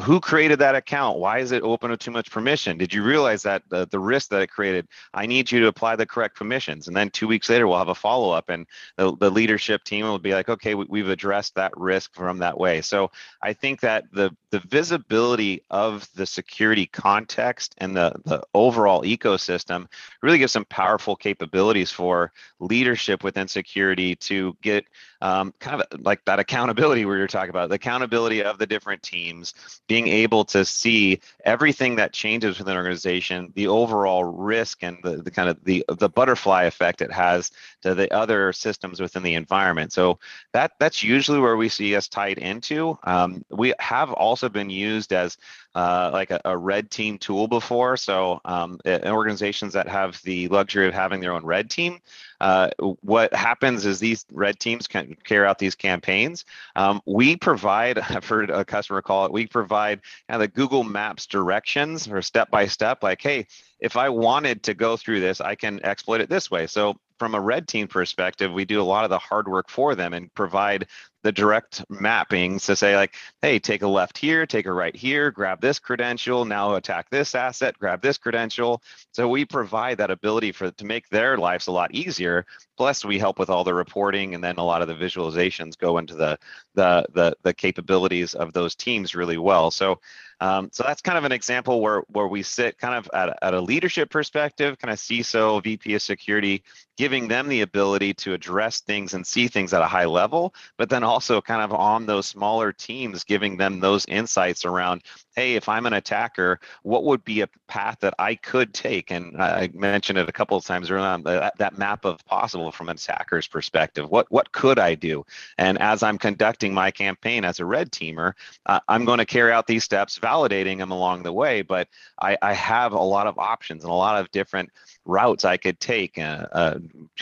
who 0.00 0.20
created 0.20 0.60
that 0.60 0.76
account? 0.76 1.18
Why 1.18 1.40
is 1.40 1.52
it 1.52 1.62
open 1.62 1.90
with 1.90 2.00
too 2.00 2.10
much 2.10 2.30
permission? 2.30 2.78
Did 2.78 2.94
you 2.94 3.02
realize 3.02 3.42
that 3.42 3.62
the, 3.68 3.86
the 3.86 3.98
risk 3.98 4.30
that 4.30 4.42
it 4.42 4.50
created? 4.50 4.86
I 5.12 5.26
need 5.26 5.50
you 5.50 5.60
to 5.60 5.66
apply 5.66 5.96
the 5.96 6.06
correct 6.06 6.36
permissions. 6.36 6.86
And 6.86 6.96
then 6.96 7.10
two 7.10 7.26
weeks 7.26 7.50
later, 7.50 7.66
we'll 7.66 7.78
have 7.78 7.88
a 7.88 7.94
follow 7.94 8.30
up, 8.30 8.48
and 8.48 8.66
the, 8.96 9.16
the 9.16 9.30
leadership 9.30 9.82
team 9.84 10.06
will 10.06 10.18
be 10.18 10.34
like, 10.34 10.48
okay, 10.48 10.74
we, 10.74 11.00
have 11.00 11.08
addressed 11.08 11.56
that 11.56 11.76
risk 11.76 12.14
from 12.14 12.38
that 12.38 12.58
way. 12.58 12.80
So 12.80 13.10
I 13.42 13.52
think 13.52 13.80
that 13.80 14.04
the 14.12 14.30
the 14.50 14.60
visibility 14.60 15.62
of 15.70 16.08
the 16.14 16.24
security 16.24 16.86
context 16.86 17.57
and 17.78 17.96
the, 17.96 18.12
the 18.24 18.42
overall 18.54 19.02
ecosystem 19.02 19.86
really 20.22 20.38
gives 20.38 20.52
some 20.52 20.64
powerful 20.66 21.16
capabilities 21.16 21.90
for 21.90 22.32
leadership 22.60 23.22
within 23.24 23.48
security 23.48 24.14
to 24.16 24.56
get 24.62 24.84
um, 25.20 25.52
kind 25.58 25.82
of 25.82 26.00
like 26.00 26.24
that 26.26 26.38
accountability 26.38 27.04
where 27.04 27.18
you're 27.18 27.26
talking 27.26 27.50
about 27.50 27.68
the 27.68 27.74
accountability 27.74 28.42
of 28.42 28.58
the 28.58 28.66
different 28.66 29.02
teams 29.02 29.54
being 29.88 30.06
able 30.06 30.44
to 30.44 30.64
see 30.64 31.20
everything 31.44 31.96
that 31.96 32.12
changes 32.12 32.58
within 32.58 32.72
an 32.72 32.78
organization, 32.78 33.52
the 33.56 33.66
overall 33.66 34.24
risk 34.24 34.82
and 34.82 34.98
the, 35.02 35.16
the 35.16 35.30
kind 35.30 35.48
of 35.48 35.62
the 35.64 35.84
the 35.98 36.08
butterfly 36.08 36.64
effect 36.64 37.02
it 37.02 37.12
has 37.12 37.50
to 37.82 37.94
the 37.94 38.12
other 38.14 38.52
systems 38.52 39.00
within 39.00 39.22
the 39.22 39.34
environment. 39.34 39.92
So 39.92 40.18
that 40.52 40.72
that's 40.78 41.02
usually 41.02 41.40
where 41.40 41.56
we 41.56 41.68
see 41.68 41.96
us 41.96 42.08
tied 42.08 42.38
into. 42.38 42.98
Um, 43.04 43.44
we 43.50 43.74
have 43.80 44.12
also 44.12 44.48
been 44.48 44.70
used 44.70 45.12
as 45.12 45.36
uh, 45.78 46.10
like 46.12 46.32
a, 46.32 46.40
a, 46.44 46.58
red 46.58 46.90
team 46.90 47.16
tool 47.18 47.46
before. 47.46 47.96
So 47.96 48.40
um, 48.44 48.80
organizations 48.84 49.74
that 49.74 49.86
have 49.86 50.20
the 50.22 50.48
luxury 50.48 50.88
of 50.88 50.92
having 50.92 51.20
their 51.20 51.32
own 51.32 51.44
red 51.46 51.70
team, 51.70 52.00
uh, 52.40 52.70
what 53.00 53.32
happens 53.32 53.86
is 53.86 54.00
these 54.00 54.26
red 54.32 54.58
teams 54.58 54.88
can 54.88 55.16
carry 55.22 55.46
out 55.46 55.60
these 55.60 55.76
campaigns. 55.76 56.46
Um, 56.74 57.00
we 57.06 57.36
provide, 57.36 57.96
I've 58.10 58.26
heard 58.26 58.50
a 58.50 58.64
customer 58.64 59.02
call 59.02 59.26
it, 59.26 59.32
we 59.32 59.46
provide 59.46 60.00
kind 60.28 60.42
of 60.42 60.50
the 60.50 60.52
Google 60.52 60.82
Maps 60.82 61.26
directions 61.26 62.08
or 62.08 62.22
step 62.22 62.50
by 62.50 62.66
step, 62.66 63.04
like, 63.04 63.22
hey, 63.22 63.46
if 63.78 63.96
I 63.96 64.08
wanted 64.08 64.64
to 64.64 64.74
go 64.74 64.96
through 64.96 65.20
this, 65.20 65.40
I 65.40 65.54
can 65.54 65.78
exploit 65.84 66.20
it 66.20 66.28
this 66.28 66.50
way. 66.50 66.66
So 66.66 66.96
from 67.20 67.36
a 67.36 67.40
red 67.40 67.68
team 67.68 67.86
perspective, 67.86 68.52
we 68.52 68.64
do 68.64 68.80
a 68.80 68.82
lot 68.82 69.04
of 69.04 69.10
the 69.10 69.18
hard 69.18 69.46
work 69.46 69.70
for 69.70 69.94
them 69.94 70.12
and 70.12 70.34
provide 70.34 70.88
the 71.28 71.32
direct 71.32 71.86
mappings 71.90 72.64
to 72.64 72.74
say 72.74 72.96
like, 72.96 73.14
hey, 73.42 73.58
take 73.58 73.82
a 73.82 73.86
left 73.86 74.16
here, 74.16 74.46
take 74.46 74.64
a 74.64 74.72
right 74.72 74.96
here, 74.96 75.30
grab 75.30 75.60
this 75.60 75.78
credential, 75.78 76.46
now 76.46 76.74
attack 76.76 77.10
this 77.10 77.34
asset, 77.34 77.78
grab 77.78 78.00
this 78.00 78.16
credential. 78.16 78.82
So 79.12 79.28
we 79.28 79.44
provide 79.44 79.98
that 79.98 80.10
ability 80.10 80.52
for 80.52 80.70
to 80.70 80.84
make 80.86 81.06
their 81.10 81.36
lives 81.36 81.66
a 81.66 81.72
lot 81.72 81.94
easier. 81.94 82.46
Plus, 82.78 83.04
we 83.04 83.18
help 83.18 83.38
with 83.38 83.50
all 83.50 83.62
the 83.62 83.74
reporting, 83.74 84.34
and 84.34 84.42
then 84.42 84.56
a 84.56 84.64
lot 84.64 84.80
of 84.80 84.88
the 84.88 84.94
visualizations 84.94 85.76
go 85.76 85.98
into 85.98 86.14
the 86.14 86.38
the 86.74 87.04
the, 87.12 87.36
the 87.42 87.52
capabilities 87.52 88.32
of 88.32 88.54
those 88.54 88.74
teams 88.74 89.14
really 89.14 89.36
well. 89.36 89.70
So 89.70 90.00
um, 90.40 90.70
so 90.72 90.84
that's 90.84 91.02
kind 91.02 91.18
of 91.18 91.24
an 91.24 91.32
example 91.32 91.80
where 91.80 92.02
where 92.08 92.28
we 92.28 92.42
sit 92.42 92.78
kind 92.78 92.94
of 92.94 93.10
at, 93.12 93.36
at 93.42 93.54
a 93.54 93.60
leadership 93.60 94.08
perspective, 94.08 94.78
kind 94.78 94.92
of 94.92 94.98
CISO, 94.98 95.62
VP 95.62 95.94
of 95.94 96.02
security, 96.02 96.62
giving 96.96 97.26
them 97.26 97.48
the 97.48 97.62
ability 97.62 98.14
to 98.14 98.34
address 98.34 98.80
things 98.80 99.14
and 99.14 99.26
see 99.26 99.48
things 99.48 99.74
at 99.74 99.82
a 99.82 99.86
high 99.86 100.04
level, 100.04 100.54
but 100.76 100.88
then 100.88 101.02
also 101.02 101.17
kind 101.40 101.62
of 101.62 101.72
on 101.72 102.06
those 102.06 102.26
smaller 102.26 102.72
teams, 102.72 103.24
giving 103.24 103.56
them 103.56 103.80
those 103.80 104.06
insights 104.06 104.64
around, 104.64 105.02
hey, 105.36 105.54
if 105.54 105.68
I'm 105.68 105.86
an 105.86 105.92
attacker, 105.92 106.58
what 106.82 107.04
would 107.04 107.24
be 107.24 107.42
a 107.42 107.48
path 107.68 107.98
that 108.00 108.14
I 108.18 108.34
could 108.34 108.74
take? 108.74 109.10
And 109.10 109.40
I 109.40 109.70
mentioned 109.72 110.18
it 110.18 110.28
a 110.28 110.32
couple 110.32 110.56
of 110.56 110.64
times 110.64 110.90
around 110.90 111.24
that, 111.24 111.56
that 111.58 111.78
map 111.78 112.04
of 112.04 112.24
possible 112.24 112.72
from 112.72 112.88
an 112.88 112.96
attacker's 112.96 113.46
perspective. 113.46 114.10
What 114.10 114.26
what 114.30 114.50
could 114.52 114.78
I 114.78 114.94
do? 114.94 115.24
And 115.56 115.78
as 115.78 116.02
I'm 116.02 116.18
conducting 116.18 116.74
my 116.74 116.90
campaign 116.90 117.44
as 117.44 117.60
a 117.60 117.64
red 117.64 117.92
teamer, 117.92 118.32
uh, 118.66 118.80
I'm 118.88 119.04
going 119.04 119.18
to 119.18 119.26
carry 119.26 119.52
out 119.52 119.66
these 119.66 119.84
steps, 119.84 120.18
validating 120.18 120.78
them 120.78 120.90
along 120.90 121.22
the 121.22 121.32
way. 121.32 121.62
But 121.62 121.88
I, 122.20 122.36
I 122.42 122.52
have 122.54 122.92
a 122.92 122.98
lot 122.98 123.26
of 123.26 123.38
options 123.38 123.84
and 123.84 123.92
a 123.92 123.94
lot 123.94 124.20
of 124.20 124.30
different 124.30 124.70
routes 125.04 125.44
I 125.44 125.56
could 125.56 125.78
take 125.80 126.18
uh, 126.18 126.46
uh, 126.52 126.78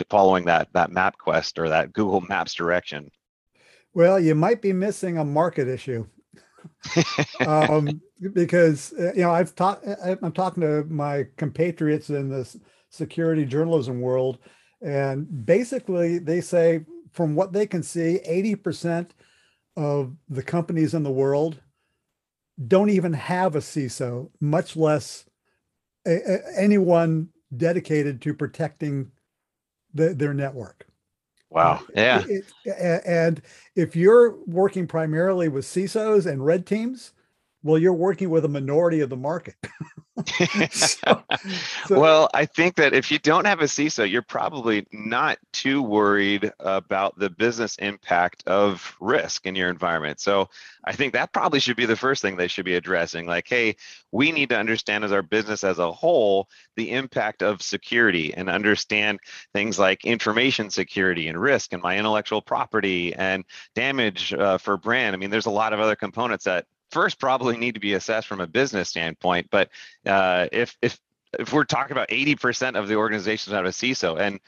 following 0.08 0.46
that 0.46 0.68
that 0.72 0.90
MapQuest 0.90 1.58
or 1.58 1.68
that 1.68 1.92
Google 1.92 2.20
Maps 2.22 2.54
direction. 2.54 3.10
Well, 3.96 4.20
you 4.20 4.34
might 4.34 4.60
be 4.60 4.74
missing 4.74 5.16
a 5.16 5.24
market 5.24 5.68
issue. 5.68 6.06
um, 7.46 8.02
because 8.34 8.92
uh, 8.92 9.14
you 9.14 9.22
know 9.22 9.30
I've 9.30 9.54
talked 9.54 9.86
I'm 9.86 10.32
talking 10.32 10.60
to 10.60 10.84
my 10.84 11.24
compatriots 11.38 12.10
in 12.10 12.28
the 12.28 12.46
security 12.90 13.46
journalism 13.46 14.02
world, 14.02 14.36
and 14.82 15.46
basically 15.46 16.18
they 16.18 16.42
say 16.42 16.84
from 17.12 17.34
what 17.34 17.54
they 17.54 17.66
can 17.66 17.82
see, 17.82 18.20
80% 18.28 19.12
of 19.78 20.14
the 20.28 20.42
companies 20.42 20.92
in 20.92 21.02
the 21.02 21.10
world 21.10 21.62
don't 22.68 22.90
even 22.90 23.14
have 23.14 23.56
a 23.56 23.60
CISO, 23.60 24.28
much 24.42 24.76
less 24.76 25.24
a, 26.06 26.16
a, 26.16 26.38
anyone 26.58 27.30
dedicated 27.56 28.20
to 28.20 28.34
protecting 28.34 29.10
the, 29.94 30.12
their 30.12 30.34
network. 30.34 30.86
Wow. 31.50 31.82
Yeah. 31.94 32.24
It, 32.28 32.44
it, 32.64 33.02
and 33.06 33.40
if 33.74 33.94
you're 33.96 34.36
working 34.46 34.86
primarily 34.86 35.48
with 35.48 35.64
CISOs 35.64 36.26
and 36.26 36.44
red 36.44 36.66
teams, 36.66 37.12
well, 37.66 37.78
you're 37.78 37.92
working 37.92 38.30
with 38.30 38.44
a 38.44 38.48
minority 38.48 39.00
of 39.00 39.10
the 39.10 39.16
market. 39.16 39.56
so, 40.70 41.22
so, 41.86 42.00
well, 42.00 42.28
I 42.32 42.46
think 42.46 42.76
that 42.76 42.94
if 42.94 43.10
you 43.10 43.18
don't 43.18 43.44
have 43.44 43.60
a 43.60 43.64
CISO, 43.64 44.10
you're 44.10 44.22
probably 44.22 44.86
not 44.92 45.38
too 45.52 45.82
worried 45.82 46.52
about 46.60 47.18
the 47.18 47.28
business 47.28 47.76
impact 47.76 48.42
of 48.46 48.96
risk 49.00 49.46
in 49.46 49.54
your 49.54 49.68
environment. 49.68 50.20
So 50.20 50.48
I 50.84 50.92
think 50.92 51.12
that 51.12 51.32
probably 51.32 51.60
should 51.60 51.76
be 51.76 51.86
the 51.86 51.96
first 51.96 52.22
thing 52.22 52.36
they 52.36 52.48
should 52.48 52.64
be 52.64 52.76
addressing. 52.76 53.26
Like, 53.26 53.48
hey, 53.48 53.76
we 54.12 54.32
need 54.32 54.48
to 54.50 54.58
understand 54.58 55.04
as 55.04 55.12
our 55.12 55.22
business 55.22 55.64
as 55.64 55.78
a 55.78 55.92
whole 55.92 56.48
the 56.76 56.92
impact 56.92 57.42
of 57.42 57.60
security 57.60 58.32
and 58.32 58.48
understand 58.48 59.18
things 59.52 59.78
like 59.78 60.04
information 60.04 60.70
security 60.70 61.28
and 61.28 61.40
risk 61.40 61.72
and 61.72 61.82
my 61.82 61.98
intellectual 61.98 62.40
property 62.40 63.14
and 63.14 63.44
damage 63.74 64.32
uh, 64.32 64.56
for 64.58 64.76
brand. 64.76 65.14
I 65.14 65.18
mean, 65.18 65.30
there's 65.30 65.46
a 65.46 65.50
lot 65.50 65.72
of 65.72 65.80
other 65.80 65.96
components 65.96 66.44
that 66.44 66.64
first 66.90 67.18
probably 67.18 67.56
need 67.56 67.74
to 67.74 67.80
be 67.80 67.94
assessed 67.94 68.26
from 68.26 68.40
a 68.40 68.46
business 68.46 68.88
standpoint. 68.88 69.48
But 69.50 69.70
uh, 70.04 70.48
if 70.52 70.76
if 70.82 70.98
if 71.38 71.52
we're 71.52 71.64
talking 71.64 71.92
about 71.92 72.08
80% 72.08 72.78
of 72.78 72.88
the 72.88 72.96
organizations 72.96 73.54
have 73.54 73.66
a 73.66 73.70
CISO, 73.70 74.18
and 74.18 74.40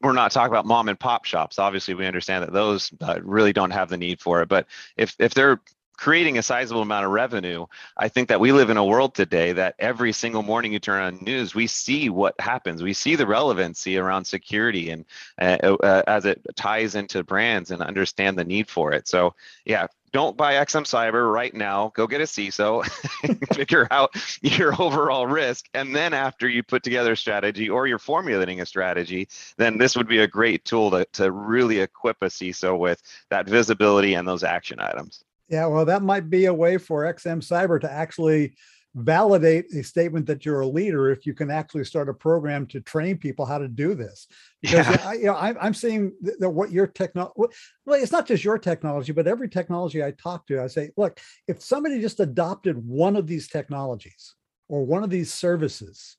we're 0.00 0.12
not 0.12 0.32
talking 0.32 0.52
about 0.52 0.66
mom 0.66 0.88
and 0.88 0.98
pop 0.98 1.24
shops. 1.24 1.58
Obviously, 1.58 1.94
we 1.94 2.06
understand 2.06 2.42
that 2.42 2.52
those 2.52 2.90
uh, 3.00 3.18
really 3.22 3.52
don't 3.52 3.70
have 3.70 3.88
the 3.88 3.96
need 3.96 4.20
for 4.20 4.42
it. 4.42 4.48
But 4.48 4.66
if 4.96 5.14
if 5.18 5.34
they're 5.34 5.60
creating 5.96 6.36
a 6.36 6.42
sizable 6.42 6.82
amount 6.82 7.06
of 7.06 7.10
revenue, 7.10 7.66
I 7.96 8.08
think 8.08 8.28
that 8.28 8.40
we 8.40 8.52
live 8.52 8.68
in 8.70 8.76
a 8.76 8.84
world 8.84 9.14
today 9.14 9.52
that 9.52 9.74
every 9.78 10.12
single 10.12 10.42
morning 10.42 10.72
you 10.72 10.78
turn 10.78 11.02
on 11.02 11.24
news, 11.24 11.54
we 11.54 11.66
see 11.66 12.10
what 12.10 12.34
happens. 12.38 12.82
We 12.82 12.92
see 12.92 13.16
the 13.16 13.26
relevancy 13.26 13.96
around 13.96 14.26
security 14.26 14.90
and 14.90 15.04
uh, 15.40 15.76
uh, 15.82 16.02
as 16.06 16.26
it 16.26 16.44
ties 16.54 16.94
into 16.94 17.24
brands 17.24 17.70
and 17.70 17.82
understand 17.82 18.38
the 18.38 18.44
need 18.44 18.68
for 18.68 18.92
it. 18.92 19.08
So 19.08 19.34
yeah, 19.64 19.86
don't 20.16 20.34
buy 20.34 20.54
XM 20.54 20.84
Cyber 20.84 21.30
right 21.30 21.52
now. 21.52 21.92
Go 21.94 22.06
get 22.06 22.22
a 22.22 22.24
CISO, 22.24 22.82
figure 23.54 23.86
out 23.90 24.16
your 24.40 24.72
overall 24.80 25.26
risk, 25.26 25.66
and 25.74 25.94
then 25.94 26.14
after 26.14 26.48
you 26.48 26.62
put 26.62 26.82
together 26.82 27.12
a 27.12 27.16
strategy 27.18 27.68
or 27.68 27.86
you're 27.86 27.98
formulating 27.98 28.62
a 28.62 28.66
strategy, 28.66 29.28
then 29.58 29.76
this 29.76 29.94
would 29.94 30.08
be 30.08 30.20
a 30.20 30.26
great 30.26 30.64
tool 30.64 30.90
to, 30.92 31.04
to 31.12 31.30
really 31.30 31.80
equip 31.80 32.16
a 32.22 32.28
CISO 32.28 32.78
with 32.78 33.02
that 33.28 33.46
visibility 33.46 34.14
and 34.14 34.26
those 34.26 34.42
action 34.42 34.80
items. 34.80 35.22
Yeah, 35.50 35.66
well, 35.66 35.84
that 35.84 36.02
might 36.02 36.30
be 36.30 36.46
a 36.46 36.54
way 36.54 36.78
for 36.78 37.02
XM 37.02 37.42
Cyber 37.42 37.78
to 37.82 37.92
actually 37.92 38.54
validate 38.96 39.66
a 39.74 39.84
statement 39.84 40.26
that 40.26 40.46
you're 40.46 40.60
a 40.60 40.66
leader 40.66 41.10
if 41.10 41.26
you 41.26 41.34
can 41.34 41.50
actually 41.50 41.84
start 41.84 42.08
a 42.08 42.14
program 42.14 42.66
to 42.66 42.80
train 42.80 43.18
people 43.18 43.44
how 43.44 43.58
to 43.58 43.68
do 43.68 43.94
this 43.94 44.26
because 44.62 44.88
yeah. 44.88 45.02
I, 45.04 45.12
you 45.14 45.24
know, 45.26 45.34
I, 45.34 45.66
am 45.66 45.74
seeing 45.74 46.12
that 46.38 46.48
what 46.48 46.72
your 46.72 46.86
technology 46.86 47.34
well 47.36 48.00
it's 48.02 48.10
not 48.10 48.26
just 48.26 48.42
your 48.42 48.58
technology 48.58 49.12
but 49.12 49.26
every 49.26 49.50
technology 49.50 50.02
i 50.02 50.12
talk 50.12 50.46
to 50.46 50.62
i 50.62 50.66
say 50.66 50.92
look 50.96 51.20
if 51.46 51.62
somebody 51.62 52.00
just 52.00 52.20
adopted 52.20 52.78
one 52.78 53.16
of 53.16 53.26
these 53.26 53.48
technologies 53.48 54.34
or 54.68 54.82
one 54.82 55.04
of 55.04 55.10
these 55.10 55.30
services 55.30 56.16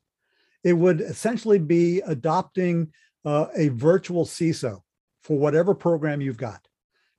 it 0.64 0.74
would 0.74 1.02
essentially 1.02 1.58
be 1.58 2.02
adopting 2.02 2.92
uh, 3.26 3.48
a 3.56 3.70
virtual 3.70 4.24
ciso 4.24 4.82
for 5.24 5.36
whatever 5.36 5.74
program 5.74 6.22
you've 6.22 6.38
got 6.38 6.67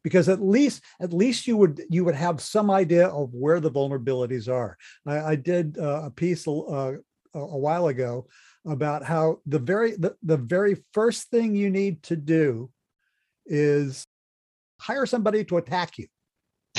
because 0.09 0.31
at 0.31 0.40
least 0.40 0.83
at 1.03 1.12
least 1.12 1.47
you 1.47 1.55
would 1.55 1.83
you 1.90 2.03
would 2.03 2.14
have 2.14 2.40
some 2.40 2.71
idea 2.71 3.09
of 3.09 3.29
where 3.35 3.61
the 3.61 3.71
vulnerabilities 3.71 4.49
are. 4.49 4.79
I, 5.07 5.21
I 5.21 5.35
did 5.37 5.77
uh, 5.79 6.05
a 6.05 6.11
piece 6.11 6.49
uh, 6.49 6.92
a 7.35 7.59
while 7.59 7.88
ago 7.88 8.27
about 8.66 9.05
how 9.05 9.40
the 9.44 9.59
very 9.59 9.92
the, 9.92 10.16
the 10.23 10.38
very 10.38 10.83
first 10.94 11.31
thing 11.31 11.55
you 11.55 11.68
need 11.71 12.03
to 12.05 12.16
do 12.16 12.71
is 13.44 14.03
hire 14.81 15.05
somebody 15.05 15.44
to 15.44 15.59
attack 15.59 15.99
you. 15.99 16.07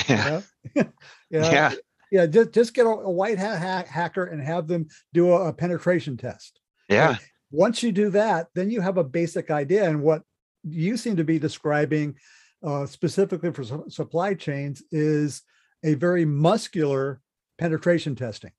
Yeah. 0.08 0.40
You 0.74 0.82
know? 0.82 0.92
yeah. 1.30 1.52
yeah. 1.52 1.72
Yeah. 2.10 2.26
Just, 2.26 2.50
just 2.50 2.74
get 2.74 2.86
a, 2.86 2.90
a 2.90 3.10
white 3.10 3.38
hat 3.38 3.62
ha- 3.62 3.90
hacker 3.90 4.24
and 4.24 4.42
have 4.42 4.66
them 4.66 4.88
do 5.14 5.32
a, 5.32 5.48
a 5.48 5.52
penetration 5.52 6.16
test. 6.16 6.60
Yeah. 6.88 7.10
And 7.10 7.18
once 7.52 7.82
you 7.82 7.92
do 7.92 8.10
that, 8.10 8.48
then 8.56 8.70
you 8.70 8.80
have 8.80 8.98
a 8.98 9.04
basic 9.04 9.52
idea. 9.52 9.88
And 9.88 10.02
what 10.02 10.22
you 10.64 10.96
seem 10.96 11.16
to 11.16 11.24
be 11.24 11.38
describing 11.38 12.16
uh, 12.62 12.86
specifically 12.86 13.52
for 13.52 13.64
su- 13.64 13.84
supply 13.88 14.34
chains 14.34 14.82
is 14.90 15.42
a 15.82 15.94
very 15.94 16.24
muscular 16.24 17.20
penetration 17.58 18.14
testing. 18.14 18.52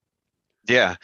Yeah. 0.67 0.95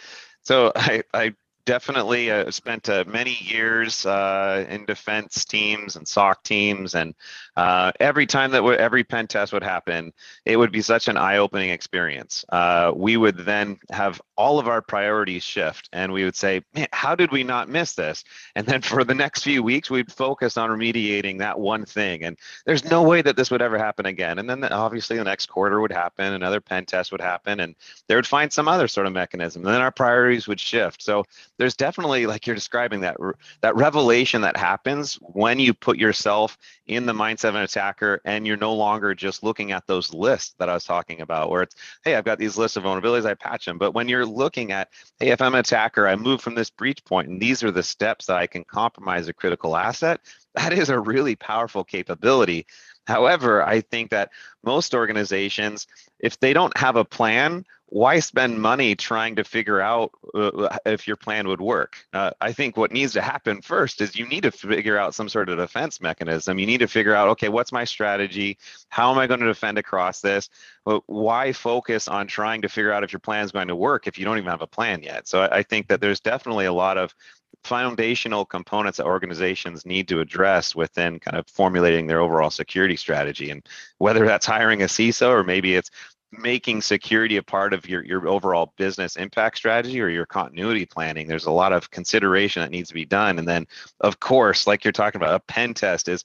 So 0.42 0.72
I, 0.76 1.04
I 1.14 1.34
definitely 1.68 2.32
uh, 2.32 2.50
spent 2.50 2.88
uh, 2.88 3.04
many 3.06 3.38
years 3.42 4.06
uh, 4.06 4.66
in 4.70 4.86
defense 4.86 5.44
teams 5.44 5.98
and 5.98 6.08
SOC 6.08 6.42
teams, 6.44 6.96
and 6.96 7.14
uh, 7.58 7.92
every 8.00 8.26
time 8.26 8.52
that 8.52 8.60
w- 8.60 8.78
every 8.78 9.04
pen 9.04 9.28
test 9.28 9.52
would 9.52 9.64
happen, 9.64 10.14
it 10.46 10.56
would 10.56 10.72
be 10.72 10.82
such 10.82 11.10
an 11.10 11.18
eye-opening 11.18 11.70
experience. 11.70 12.46
Uh, 12.50 12.94
we 12.96 13.18
would 13.18 13.38
then 13.38 13.78
have 13.92 14.22
all 14.38 14.60
of 14.60 14.70
our 14.70 14.82
priorities 14.82 15.44
shift, 15.44 15.90
and 15.92 16.14
we 16.14 16.24
would 16.24 16.38
say, 16.38 16.62
"Man, 16.74 16.88
how 16.94 17.16
did 17.16 17.32
we 17.34 17.44
not 17.44 17.68
miss 17.68 17.94
this?" 17.94 18.24
And 18.56 18.66
then 18.66 18.82
for 18.82 19.04
the 19.04 19.14
next 19.14 19.44
few 19.44 19.62
weeks, 19.62 19.90
we'd 19.90 20.12
focus 20.12 20.56
on 20.56 20.70
remediating 20.70 21.40
that 21.40 21.60
one 21.60 21.86
thing. 21.86 22.24
And 22.24 22.40
there's 22.66 22.86
no 22.86 23.04
way 23.04 23.22
that 23.22 23.36
this 23.36 23.52
would 23.52 23.62
ever 23.62 23.78
happen 23.78 24.06
again. 24.06 24.40
And 24.40 24.50
then 24.50 24.62
the, 24.62 24.74
obviously 24.74 25.18
the 25.18 25.26
next 25.26 25.48
quarter 25.48 25.82
would 25.82 25.92
happen, 25.92 26.32
another 26.32 26.62
pen 26.62 26.86
test 26.86 27.12
would 27.12 27.22
happen, 27.22 27.60
and 27.60 27.76
they 28.08 28.16
would 28.16 28.26
find 28.26 28.54
some 28.54 28.70
other 28.70 28.88
sort 28.88 29.06
of 29.06 29.12
mechanism. 29.12 29.66
And 29.66 29.74
then 29.74 29.82
our 29.82 29.92
priorities 29.92 30.48
would 30.48 30.62
shift. 30.62 31.02
So 31.04 31.26
there's 31.58 31.76
definitely 31.76 32.26
like 32.26 32.46
you're 32.46 32.56
describing 32.56 33.02
that 33.02 33.18
that 33.62 33.76
revelation 33.76 34.42
that 34.42 34.58
happens 34.58 35.16
when 35.22 35.60
you 35.60 35.74
put 35.74 35.98
yourself 35.98 36.58
in 36.86 37.06
the 37.06 37.14
mindset 37.14 37.50
of 37.50 37.56
an 37.56 37.64
attacker 37.64 38.22
and 38.26 38.46
you're 38.46 38.58
no 38.58 38.74
longer 38.74 39.14
just 39.14 39.44
looking 39.44 39.72
at 39.72 39.86
those 39.88 40.14
lists 40.14 40.56
that 40.60 40.70
I 40.70 40.74
was 40.74 40.86
talking 40.86 41.22
about 41.22 41.50
where 41.50 41.64
it's 41.64 41.76
hey 42.04 42.16
I've 42.16 42.26
got 42.26 42.40
these 42.40 42.58
lists 42.58 42.78
of 42.78 42.84
vulnerabilities 42.84 43.26
I 43.26 43.34
patch 43.34 43.66
them. 43.66 43.78
But 43.78 43.94
when 43.94 44.08
you're 44.08 44.26
looking 44.26 44.72
at 44.72 44.90
hey 45.20 45.30
if 45.30 45.42
I'm 45.42 45.54
an 45.54 45.60
attacker 45.60 46.08
I 46.08 46.16
move 46.16 46.42
from 46.42 46.56
this 46.56 46.70
breach 46.70 47.04
point 47.06 47.30
and 47.30 47.42
these 47.42 47.64
are 47.64 47.72
the 47.72 47.84
steps 47.84 48.28
that 48.28 48.38
I 48.38 48.48
can 48.48 48.64
compromise 48.64 49.28
a 49.28 49.34
critical 49.34 49.76
asset 49.76 50.22
that 50.58 50.74
is 50.74 50.90
a 50.90 51.00
really 51.00 51.36
powerful 51.36 51.84
capability. 51.84 52.66
However, 53.06 53.64
I 53.64 53.82
think 53.82 54.10
that 54.10 54.32
most 54.64 54.94
organizations, 54.94 55.88
if 56.20 56.40
they 56.40 56.52
don't 56.52 56.76
have 56.78 56.96
a 56.96 57.06
plan, 57.06 57.64
why 57.90 58.20
spend 58.20 58.62
money 58.62 58.96
trying 58.96 59.38
to 59.38 59.46
figure 59.46 59.80
out 59.80 60.12
uh, 60.34 60.78
if 60.86 61.08
your 61.08 61.16
plan 61.16 61.48
would 61.48 61.62
work? 61.62 61.98
Uh, 62.12 62.32
I 62.42 62.52
think 62.52 62.76
what 62.76 62.92
needs 62.92 63.14
to 63.14 63.22
happen 63.22 63.62
first 63.62 64.02
is 64.02 64.16
you 64.16 64.28
need 64.28 64.44
to 64.44 64.52
figure 64.52 64.98
out 64.98 65.16
some 65.16 65.30
sort 65.30 65.48
of 65.48 65.58
defense 65.58 66.02
mechanism. 66.02 66.60
You 66.60 66.66
need 66.66 66.80
to 66.80 66.88
figure 66.88 67.16
out, 67.16 67.30
okay, 67.30 67.48
what's 67.48 67.72
my 67.72 67.86
strategy? 67.86 68.58
How 68.90 69.10
am 69.12 69.18
I 69.18 69.26
going 69.26 69.40
to 69.40 69.46
defend 69.46 69.78
across 69.78 70.20
this? 70.20 70.50
But 70.84 71.04
why 71.08 71.54
focus 71.54 72.10
on 72.10 72.28
trying 72.28 72.62
to 72.64 72.70
figure 72.70 72.92
out 72.92 73.06
if 73.06 73.14
your 73.14 73.22
plan 73.22 73.46
is 73.46 73.54
going 73.54 73.70
to 73.70 73.76
work 73.76 74.06
if 74.06 74.20
you 74.20 74.26
don't 74.26 74.38
even 74.38 74.50
have 74.50 74.62
a 74.62 74.68
plan 74.68 75.02
yet? 75.02 75.28
So 75.28 75.44
I, 75.44 75.60
I 75.60 75.64
think 75.64 75.88
that 75.88 76.02
there's 76.02 76.20
definitely 76.20 76.66
a 76.66 76.74
lot 76.74 76.98
of 76.98 77.16
foundational 77.64 78.46
components 78.46 78.98
that 78.98 79.06
organizations 79.06 79.86
need 79.86 80.08
to 80.08 80.20
address 80.20 80.76
within 80.76 81.20
kind 81.20 81.38
of 81.38 81.48
formulating 81.48 82.08
their 82.08 82.20
overall 82.20 82.50
security 82.50 82.96
strategy. 82.96 83.50
And 83.50 83.66
whether 83.98 84.26
that's 84.26 84.46
hiring 84.46 84.82
a 84.82 84.86
CISO 84.86 85.30
or 85.30 85.44
maybe 85.44 85.76
it's 85.76 85.92
making 86.32 86.82
security 86.82 87.38
a 87.38 87.44
part 87.44 87.74
of 87.74 87.88
your, 87.88 88.04
your 88.04 88.28
overall 88.28 88.74
business 88.78 89.16
impact 89.16 89.58
strategy 89.58 90.02
or 90.02 90.10
your 90.10 90.26
continuity 90.26 90.86
planning 90.86 91.28
there's 91.28 91.46
a 91.46 91.52
lot 91.52 91.72
of 91.72 91.90
consideration 91.92 92.62
that 92.62 92.72
needs 92.72 92.90
to 92.90 92.94
be 92.94 93.06
done. 93.06 93.40
And 93.40 93.48
then 93.48 93.66
of 94.02 94.20
course 94.20 94.68
like 94.68 94.84
you're 94.84 94.92
talking 94.92 95.22
about 95.22 95.36
a 95.36 95.40
pen 95.40 95.74
test 95.74 96.08
is 96.08 96.24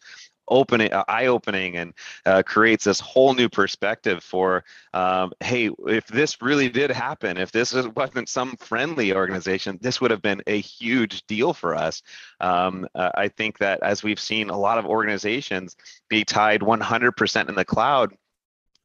opening 0.48 0.92
uh, 0.92 1.04
eye-opening 1.06 1.76
and 1.76 1.94
uh, 2.26 2.42
creates 2.42 2.84
this 2.84 2.98
whole 2.98 3.32
new 3.32 3.48
perspective 3.48 4.22
for 4.24 4.64
um, 4.92 5.32
hey 5.40 5.70
if 5.86 6.06
this 6.08 6.42
really 6.42 6.68
did 6.68 6.90
happen 6.90 7.36
if 7.36 7.52
this 7.52 7.72
wasn't 7.94 8.28
some 8.28 8.56
friendly 8.56 9.14
organization 9.14 9.78
this 9.80 10.00
would 10.00 10.10
have 10.10 10.20
been 10.20 10.42
a 10.48 10.60
huge 10.60 11.24
deal 11.26 11.54
for 11.54 11.74
us. 11.76 12.02
Um, 12.40 12.86
uh, 12.96 13.10
i 13.14 13.28
think 13.28 13.58
that 13.58 13.80
as 13.82 14.02
we've 14.02 14.20
seen 14.20 14.50
a 14.50 14.58
lot 14.58 14.78
of 14.78 14.84
organizations 14.84 15.76
be 16.08 16.24
tied 16.24 16.60
100% 16.60 17.48
in 17.48 17.54
the 17.54 17.64
cloud 17.64 18.12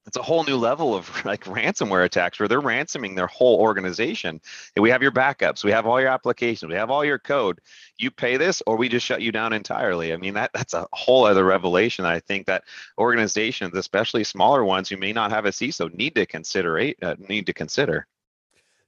it's 0.08 0.18
a 0.18 0.22
whole 0.22 0.46
new 0.46 0.56
level 0.56 0.96
of 0.96 1.10
like 1.26 1.44
ransomware 1.44 2.06
attacks 2.06 2.40
where 2.40 2.48
they're 2.48 2.62
ransoming 2.62 3.16
their 3.16 3.28
whole 3.28 3.60
organization. 3.60 4.42
And 4.76 4.82
we 4.82 4.90
have 4.90 5.02
your 5.02 5.12
backups, 5.12 5.64
we 5.64 5.72
have 5.72 5.86
all 5.86 6.00
your 6.00 6.10
applications, 6.10 6.70
we 6.70 6.76
have 6.76 6.90
all 6.90 7.06
your 7.06 7.20
code. 7.20 7.60
You 8.00 8.10
pay 8.10 8.38
this, 8.38 8.64
or 8.66 8.78
we 8.78 8.90
just 8.90 9.06
shut 9.06 9.22
you 9.22 9.32
down 9.32 9.54
entirely. 9.54 10.14
I 10.14 10.18
mean, 10.18 10.34
that 10.34 10.52
that's 10.54 10.74
a 10.74 10.88
whole 10.94 11.26
other 11.26 11.44
revelation. 11.44 12.06
I 12.06 12.20
think 12.20 12.48
that 12.48 12.64
organizations, 12.98 13.76
especially 13.76 14.24
smaller 14.24 14.64
ones 14.64 14.90
who 14.90 14.98
may 14.98 15.14
not 15.14 15.32
have 15.32 15.46
a 15.46 15.50
CISO, 15.50 15.94
need 15.94 16.16
to 16.16 16.26
consider 16.26 16.80
uh, 17.02 17.16
need 17.28 17.46
to 17.46 17.54
consider. 17.54 18.08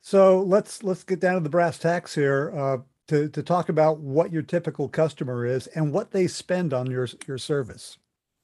So 0.02 0.42
let's 0.42 0.84
let's 0.84 1.04
get 1.04 1.20
down 1.20 1.36
to 1.36 1.42
the 1.42 1.50
brass 1.50 1.78
tacks 1.78 2.16
here. 2.16 2.52
Uh, 2.56 2.78
to, 3.08 3.28
to 3.28 3.42
talk 3.42 3.70
about 3.70 3.98
what 3.98 4.32
your 4.32 4.44
typical 4.44 4.88
customer 4.88 5.44
is 5.44 5.66
and 5.66 5.92
what 5.92 6.12
they 6.12 6.28
spend 6.28 6.76
on 6.76 6.92
your 6.92 7.08
your 7.28 7.40
service. 7.40 7.98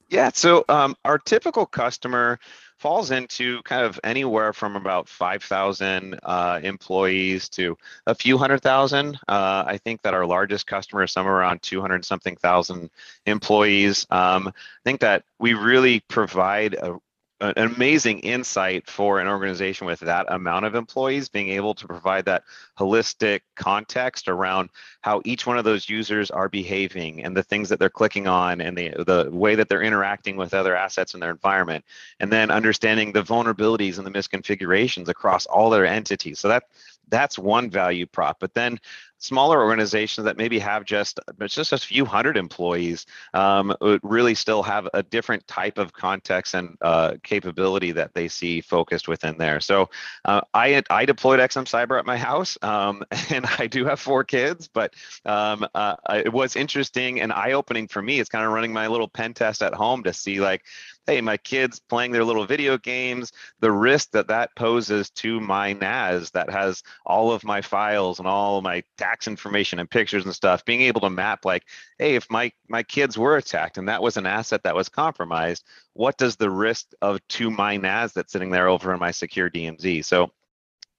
Yeah, 0.10 0.30
so 0.34 0.64
um, 0.70 0.96
our 1.04 1.18
typical 1.18 1.66
customer 1.66 2.40
falls 2.78 3.10
into 3.10 3.62
kind 3.64 3.84
of 3.84 4.00
anywhere 4.04 4.54
from 4.54 4.76
about 4.76 5.08
5,000 5.10 6.20
uh, 6.22 6.60
employees 6.62 7.50
to 7.50 7.78
a 8.06 8.14
few 8.14 8.38
hundred 8.38 8.62
thousand. 8.62 9.16
Uh, 9.28 9.64
I 9.66 9.80
think 9.84 10.02
that 10.04 10.14
our 10.14 10.26
largest 10.26 10.68
customer 10.68 11.04
is 11.04 11.12
somewhere 11.12 11.36
around 11.36 11.62
200 11.64 12.06
something 12.06 12.36
thousand 12.36 12.92
employees. 13.26 14.06
Um, 14.12 14.50
I 14.50 14.52
think 14.84 15.00
that 15.02 15.24
we 15.40 15.54
really 15.54 16.02
provide 16.02 16.76
a 16.76 17.00
an 17.42 17.54
amazing 17.58 18.20
insight 18.20 18.90
for 18.90 19.20
an 19.20 19.28
organization 19.28 19.86
with 19.86 20.00
that 20.00 20.26
amount 20.30 20.66
of 20.66 20.74
employees 20.74 21.28
being 21.28 21.50
able 21.50 21.74
to 21.74 21.86
provide 21.86 22.24
that 22.26 22.44
holistic 22.80 23.42
context 23.56 24.30
around 24.30 24.70
how 25.02 25.22
each 25.26 25.46
one 25.46 25.58
of 25.58 25.66
those 25.66 25.90
users 25.90 26.32
are 26.32 26.48
behaving 26.48 27.24
and 27.24 27.36
the 27.36 27.44
things 27.44 27.68
that 27.68 27.78
they're 27.78 27.90
clicking 27.90 28.26
on 28.26 28.62
and 28.62 28.78
the 28.78 28.90
the 29.06 29.30
way 29.32 29.54
that 29.56 29.68
they're 29.68 29.82
interacting 29.82 30.38
with 30.38 30.54
other 30.54 30.76
assets 30.76 31.14
in 31.14 31.20
their 31.20 31.32
environment. 31.32 31.84
And 32.22 32.32
then 32.32 32.52
understanding 32.52 33.12
the 33.12 33.24
vulnerabilities 33.24 33.98
and 33.98 34.08
the 34.08 34.12
misconfigurations 34.12 35.10
across 35.10 35.46
all 35.46 35.70
their 35.70 35.86
entities. 35.86 36.40
So 36.40 36.48
that 36.48 36.64
that's 37.10 37.38
one 37.38 37.70
value 37.70 38.06
prop. 38.06 38.40
But 38.40 38.54
then 38.54 38.80
smaller 39.18 39.62
organizations 39.62 40.26
that 40.26 40.38
maybe 40.38 40.60
have 40.60 40.86
just 40.86 41.20
just 41.48 41.74
a 41.74 41.78
few 41.78 42.06
hundred 42.06 42.38
employees 42.38 43.06
um, 43.34 43.76
really 44.04 44.36
still 44.36 44.64
have 44.64 44.88
a 44.94 45.04
different 45.04 45.48
type 45.48 45.78
of 45.78 45.94
context 45.94 46.54
and 46.54 46.78
uh, 46.82 47.14
capability 47.24 47.92
that 47.92 48.14
they 48.14 48.28
see 48.28 48.62
focused 48.62 49.08
within 49.08 49.38
there. 49.38 49.60
So 49.60 49.90
uh, 50.26 50.42
I 50.54 50.84
I 50.90 51.06
deployed 51.06 51.40
XM 51.40 51.66
Cyber 51.66 51.98
at 51.98 52.06
my 52.06 52.18
house, 52.18 52.58
um, 52.62 53.04
and 53.30 53.46
I 53.58 53.68
do 53.68 53.86
have 53.86 54.00
four 54.00 54.24
kids, 54.24 54.68
but 54.68 54.94
um, 55.26 55.66
uh, 55.74 55.96
it 56.14 56.32
was 56.32 56.56
interesting 56.56 57.22
and 57.22 57.32
eye 57.32 57.54
opening 57.54 57.88
for 57.88 58.02
me. 58.02 58.20
It's 58.20 58.30
kind 58.30 58.46
of 58.46 58.52
running 58.52 58.74
my 58.74 58.88
little 58.88 59.08
pen 59.08 59.34
test 59.34 59.64
at 59.64 59.74
home 59.74 60.04
to 60.04 60.14
see 60.14 60.40
like 60.40 60.64
hey, 61.08 61.22
my 61.22 61.38
kids 61.38 61.80
playing 61.80 62.12
their 62.12 62.24
little 62.24 62.46
video 62.46 62.78
games, 62.78 63.32
the 63.60 63.72
risk 63.72 64.12
that 64.12 64.28
that 64.28 64.56
poses 64.56 65.10
to 65.12 65.40
my 65.40 65.74
NAS 65.74 66.32
that 66.32 66.50
has 66.50 66.84
all 67.06 67.32
of 67.32 67.44
my 67.44 67.62
files 67.62 68.20
and 68.20 68.28
all 68.28 68.62
my 68.62 68.84
tax 69.06 69.28
information 69.28 69.80
and 69.80 69.90
pictures 69.90 70.26
and 70.26 70.34
stuff, 70.34 70.66
being 70.66 70.82
able 70.82 71.02
to 71.02 71.10
map 71.10 71.46
like, 71.46 71.64
hey, 72.00 72.16
if 72.16 72.30
my 72.30 72.52
my 72.68 72.82
kids 72.84 73.18
were 73.18 73.38
attacked 73.38 73.78
and 73.78 73.88
that 73.88 74.02
was 74.02 74.18
an 74.18 74.26
asset 74.26 74.64
that 74.64 74.76
was 74.76 74.90
compromised, 74.90 75.64
what 75.94 76.18
does 76.18 76.36
the 76.36 76.50
risk 76.50 76.88
of 77.02 77.20
to 77.28 77.52
my 77.52 77.78
NAS 77.78 78.14
that's 78.14 78.32
sitting 78.32 78.50
there 78.50 78.68
over 78.68 78.94
in 78.94 79.00
my 79.00 79.12
secure 79.12 79.50
DMZ? 79.50 80.04
So 80.04 80.32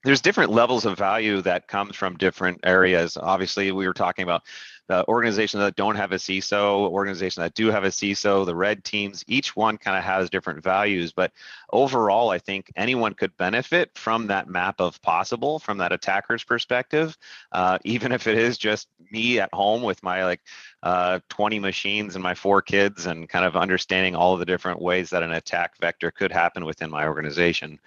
there's 0.06 0.20
different 0.20 0.52
levels 0.52 0.86
of 0.86 0.96
value 0.96 1.42
that 1.42 1.66
comes 1.66 1.96
from 1.96 2.16
different 2.16 2.60
areas. 2.62 3.16
Obviously, 3.16 3.72
we 3.72 3.88
were 3.88 3.92
talking 3.92 4.22
about 4.22 4.44
the 4.86 5.04
organizations 5.08 5.60
that 5.60 5.74
don't 5.74 5.96
have 5.96 6.12
a 6.12 6.14
CISO, 6.14 6.88
organizations 6.88 7.42
that 7.42 7.54
do 7.54 7.72
have 7.72 7.82
a 7.82 7.88
CISO, 7.88 8.46
the 8.46 8.54
red 8.54 8.84
teams, 8.84 9.24
each 9.26 9.56
one 9.56 9.76
kind 9.76 9.98
of 9.98 10.04
has 10.04 10.30
different 10.30 10.62
values. 10.62 11.12
But 11.12 11.32
overall, 11.72 12.30
I 12.30 12.38
think 12.38 12.70
anyone 12.76 13.14
could 13.14 13.36
benefit 13.36 13.90
from 13.96 14.28
that 14.28 14.48
map 14.48 14.80
of 14.80 15.02
possible 15.02 15.58
from 15.58 15.78
that 15.78 15.90
attacker's 15.90 16.44
perspective, 16.44 17.18
uh, 17.50 17.78
even 17.84 18.12
if 18.12 18.28
it 18.28 18.38
is 18.38 18.58
just 18.58 18.86
me 19.10 19.40
at 19.40 19.52
home 19.52 19.82
with 19.82 20.00
my 20.04 20.24
like 20.24 20.40
uh, 20.84 21.18
20 21.30 21.58
machines 21.58 22.14
and 22.14 22.22
my 22.22 22.34
four 22.36 22.62
kids 22.62 23.06
and 23.06 23.28
kind 23.28 23.44
of 23.44 23.56
understanding 23.56 24.14
all 24.14 24.34
of 24.34 24.38
the 24.38 24.46
different 24.46 24.80
ways 24.80 25.10
that 25.10 25.24
an 25.24 25.32
attack 25.32 25.76
vector 25.80 26.12
could 26.12 26.30
happen 26.30 26.64
within 26.64 26.90
my 26.90 27.08
organization. 27.08 27.80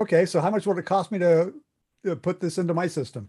Okay, 0.00 0.24
so 0.26 0.40
how 0.40 0.50
much 0.50 0.66
would 0.66 0.78
it 0.78 0.84
cost 0.84 1.12
me 1.12 1.18
to, 1.18 1.52
to 2.04 2.16
put 2.16 2.40
this 2.40 2.58
into 2.58 2.74
my 2.74 2.86
system? 2.86 3.28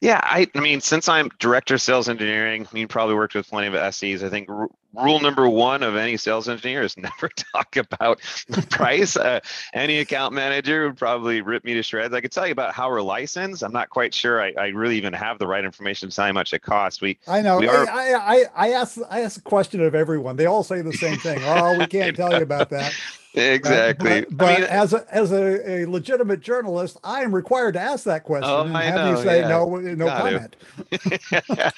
Yeah, 0.00 0.20
I, 0.22 0.48
I 0.54 0.60
mean, 0.60 0.80
since 0.80 1.08
I'm 1.08 1.28
director 1.38 1.74
of 1.74 1.82
sales 1.82 2.08
engineering, 2.08 2.66
I 2.70 2.74
mean, 2.74 2.88
probably 2.88 3.14
worked 3.14 3.34
with 3.34 3.48
plenty 3.48 3.76
of 3.76 3.94
SEs. 3.94 4.22
I 4.22 4.30
think 4.30 4.48
rule 4.94 5.20
number 5.20 5.48
one 5.48 5.82
of 5.82 5.96
any 5.96 6.16
sales 6.16 6.48
engineer 6.48 6.82
is 6.82 6.96
never 6.96 7.28
talk 7.28 7.76
about 7.76 8.20
the 8.48 8.62
price. 8.62 9.16
Uh, 9.16 9.40
any 9.72 9.98
account 9.98 10.34
manager 10.34 10.86
would 10.86 10.96
probably 10.98 11.40
rip 11.40 11.64
me 11.64 11.74
to 11.74 11.82
shreds. 11.82 12.14
I 12.14 12.20
could 12.20 12.32
tell 12.32 12.46
you 12.46 12.52
about 12.52 12.74
how 12.74 12.90
we're 12.90 13.02
licensed. 13.02 13.62
I'm 13.62 13.72
not 13.72 13.90
quite 13.90 14.12
sure 14.14 14.42
I, 14.42 14.52
I 14.58 14.66
really 14.68 14.96
even 14.96 15.12
have 15.12 15.38
the 15.38 15.46
right 15.46 15.64
information 15.64 16.08
to 16.08 16.14
tell 16.14 16.26
how 16.26 16.32
much 16.32 16.52
it 16.52 16.62
costs. 16.62 17.00
We 17.00 17.18
I 17.26 17.42
know. 17.42 17.58
We 17.58 17.68
are, 17.68 17.88
I, 17.88 18.14
I 18.14 18.44
I 18.56 18.70
ask 18.72 18.98
I 19.10 19.20
ask 19.20 19.38
a 19.38 19.42
question 19.42 19.80
of 19.82 19.94
everyone. 19.94 20.36
They 20.36 20.46
all 20.46 20.62
say 20.62 20.82
the 20.82 20.92
same 20.92 21.18
thing. 21.18 21.40
Oh, 21.50 21.76
we 21.76 21.86
can't 21.86 22.14
tell 22.14 22.32
you 22.32 22.42
about 22.42 22.70
that. 22.70 22.94
Exactly. 23.34 24.10
Uh, 24.10 24.20
but, 24.22 24.36
but 24.36 24.48
I 24.48 24.54
mean, 24.54 24.64
as 24.64 24.92
a 24.92 25.06
as 25.14 25.30
a, 25.30 25.70
a, 25.70 25.86
legitimate 25.86 26.40
journalist, 26.40 26.98
I 27.04 27.22
am 27.22 27.32
required 27.32 27.74
to 27.74 27.80
ask 27.80 28.04
that 28.04 28.24
question 28.24 28.50
oh, 28.50 28.62
and 28.62 28.76
I 28.76 28.82
have 28.82 28.94
know, 28.94 29.10
you 29.10 29.24
say 29.24 29.40
yeah. 29.40 29.48
no 29.48 29.76
no 29.76 30.06
Got 30.06 30.22
comment. 30.22 30.56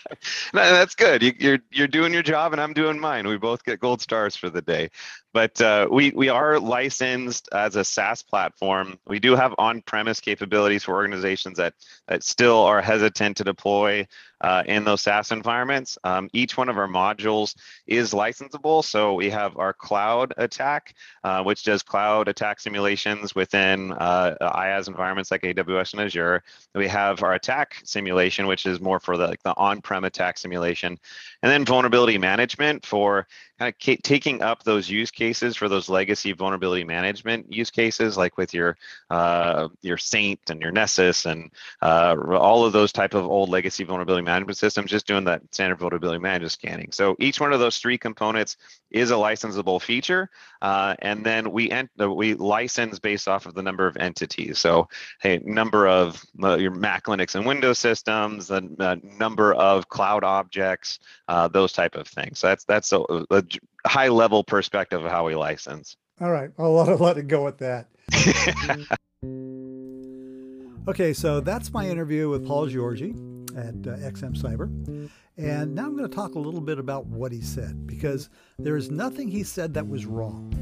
no, 0.54 0.72
that's 0.72 0.94
good. 0.94 1.22
You, 1.22 1.34
you're 1.38 1.58
you're 1.70 1.88
doing 1.88 2.14
your 2.14 2.22
job, 2.22 2.52
and 2.52 2.60
I'm 2.60 2.72
doing 2.72 2.98
mine. 3.02 3.28
We 3.28 3.36
both 3.36 3.64
get 3.64 3.80
gold 3.80 4.00
stars 4.00 4.34
for 4.36 4.48
the 4.48 4.62
day. 4.62 4.90
But 5.32 5.60
uh, 5.60 5.88
we 5.90 6.10
we 6.10 6.28
are 6.28 6.58
licensed 6.58 7.48
as 7.52 7.76
a 7.76 7.84
SaaS 7.84 8.22
platform. 8.22 8.98
We 9.06 9.18
do 9.18 9.34
have 9.34 9.54
on-premise 9.58 10.20
capabilities 10.20 10.84
for 10.84 10.94
organizations 10.94 11.56
that 11.58 11.74
that 12.08 12.22
still 12.22 12.58
are 12.58 12.82
hesitant 12.82 13.38
to 13.38 13.44
deploy 13.44 14.06
uh, 14.42 14.62
in 14.66 14.84
those 14.84 15.00
SaaS 15.00 15.30
environments. 15.30 15.96
Um, 16.04 16.28
each 16.32 16.56
one 16.56 16.68
of 16.68 16.76
our 16.76 16.88
modules 16.88 17.54
is 17.86 18.12
licensable. 18.12 18.84
So 18.84 19.14
we 19.14 19.30
have 19.30 19.56
our 19.56 19.72
cloud 19.72 20.34
attack, 20.36 20.94
uh, 21.24 21.42
which 21.42 21.62
does 21.62 21.82
cloud 21.82 22.28
attack 22.28 22.60
simulations 22.60 23.34
within 23.34 23.92
uh, 23.92 24.34
IaaS 24.40 24.88
environments 24.88 25.30
like 25.30 25.42
AWS 25.42 25.92
and 25.92 26.02
Azure. 26.02 26.42
We 26.74 26.88
have 26.88 27.22
our 27.22 27.34
attack 27.34 27.76
simulation, 27.84 28.46
which 28.46 28.66
is 28.66 28.80
more 28.80 28.98
for 29.00 29.16
the, 29.16 29.28
like 29.28 29.42
the 29.42 29.56
on-prem 29.56 30.04
attack 30.04 30.38
simulation, 30.38 30.98
and 31.42 31.52
then 31.52 31.64
vulnerability 31.64 32.18
management 32.18 32.84
for 32.84 33.26
kind 33.62 33.96
of 33.96 34.02
taking 34.02 34.42
up 34.42 34.62
those 34.64 34.88
use 34.88 35.10
cases 35.10 35.56
for 35.56 35.68
those 35.68 35.88
legacy 35.88 36.32
vulnerability 36.32 36.84
management 36.84 37.52
use 37.52 37.70
cases, 37.70 38.16
like 38.16 38.36
with 38.36 38.52
your 38.52 38.76
uh, 39.10 39.68
your 39.82 39.98
Saint 39.98 40.40
and 40.48 40.60
your 40.60 40.72
Nessus 40.72 41.26
and 41.26 41.50
uh, 41.80 42.16
all 42.30 42.64
of 42.64 42.72
those 42.72 42.92
type 42.92 43.14
of 43.14 43.24
old 43.24 43.48
legacy 43.48 43.84
vulnerability 43.84 44.24
management 44.24 44.58
systems, 44.58 44.90
just 44.90 45.06
doing 45.06 45.24
that 45.24 45.42
standard 45.52 45.78
vulnerability 45.78 46.20
management 46.20 46.52
scanning. 46.52 46.92
So 46.92 47.16
each 47.18 47.40
one 47.40 47.52
of 47.52 47.60
those 47.60 47.78
three 47.78 47.98
components 47.98 48.56
is 48.92 49.10
a 49.10 49.14
licensable 49.14 49.80
feature, 49.80 50.28
uh, 50.60 50.94
and 51.00 51.24
then 51.24 51.50
we 51.50 51.70
ent- 51.70 51.90
we 51.98 52.34
license 52.34 52.98
based 52.98 53.28
off 53.28 53.46
of 53.46 53.54
the 53.54 53.62
number 53.62 53.86
of 53.86 53.96
entities. 53.96 54.58
So, 54.58 54.88
hey, 55.20 55.40
number 55.44 55.86
of 55.86 56.22
uh, 56.42 56.56
your 56.56 56.70
Mac, 56.70 57.06
Linux, 57.06 57.34
and 57.34 57.46
Windows 57.46 57.78
systems, 57.78 58.48
the 58.48 58.68
uh, 58.78 58.96
number 59.02 59.54
of 59.54 59.88
cloud 59.88 60.24
objects, 60.24 60.98
uh, 61.28 61.48
those 61.48 61.72
type 61.72 61.94
of 61.94 62.06
things. 62.06 62.38
So 62.38 62.48
that's 62.48 62.64
that's 62.64 62.92
a, 62.92 63.02
a 63.30 63.44
high 63.86 64.08
level 64.08 64.44
perspective 64.44 65.04
of 65.04 65.10
how 65.10 65.26
we 65.26 65.34
license. 65.34 65.96
All 66.20 66.30
right, 66.30 66.50
I'll 66.58 66.72
let, 66.72 67.00
let 67.00 67.18
it 67.18 67.28
go 67.28 67.48
at 67.48 67.58
that. 67.58 67.88
okay, 70.88 71.12
so 71.12 71.40
that's 71.40 71.72
my 71.72 71.88
interview 71.88 72.28
with 72.28 72.46
Paul 72.46 72.68
Giorgi 72.68 73.31
at 73.56 73.74
uh, 73.86 73.96
XM 73.98 74.36
Cyber. 74.36 75.10
And 75.36 75.74
now 75.74 75.84
I'm 75.84 75.96
going 75.96 76.08
to 76.08 76.14
talk 76.14 76.34
a 76.34 76.38
little 76.38 76.60
bit 76.60 76.78
about 76.78 77.06
what 77.06 77.32
he 77.32 77.40
said 77.40 77.86
because 77.86 78.28
there 78.58 78.76
is 78.76 78.90
nothing 78.90 79.28
he 79.28 79.42
said 79.42 79.74
that 79.74 79.88
was 79.88 80.06
wrong. 80.06 80.52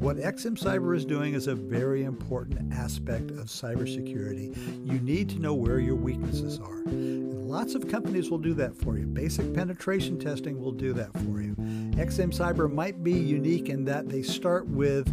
What 0.00 0.18
XM 0.18 0.58
Cyber 0.58 0.94
is 0.94 1.06
doing 1.06 1.32
is 1.32 1.46
a 1.46 1.54
very 1.54 2.04
important 2.04 2.72
aspect 2.72 3.30
of 3.30 3.46
cybersecurity. 3.46 4.54
You 4.86 5.00
need 5.00 5.30
to 5.30 5.38
know 5.38 5.54
where 5.54 5.80
your 5.80 5.94
weaknesses 5.94 6.58
are. 6.60 6.82
And 6.86 7.48
lots 7.48 7.74
of 7.74 7.88
companies 7.88 8.30
will 8.30 8.38
do 8.38 8.52
that 8.54 8.76
for 8.76 8.98
you. 8.98 9.06
Basic 9.06 9.54
penetration 9.54 10.18
testing 10.18 10.60
will 10.60 10.72
do 10.72 10.92
that 10.92 11.12
for 11.14 11.40
you. 11.40 11.54
XM 11.96 12.30
Cyber 12.30 12.70
might 12.70 13.02
be 13.02 13.12
unique 13.12 13.70
in 13.70 13.86
that 13.86 14.10
they 14.10 14.22
start 14.22 14.66
with 14.66 15.08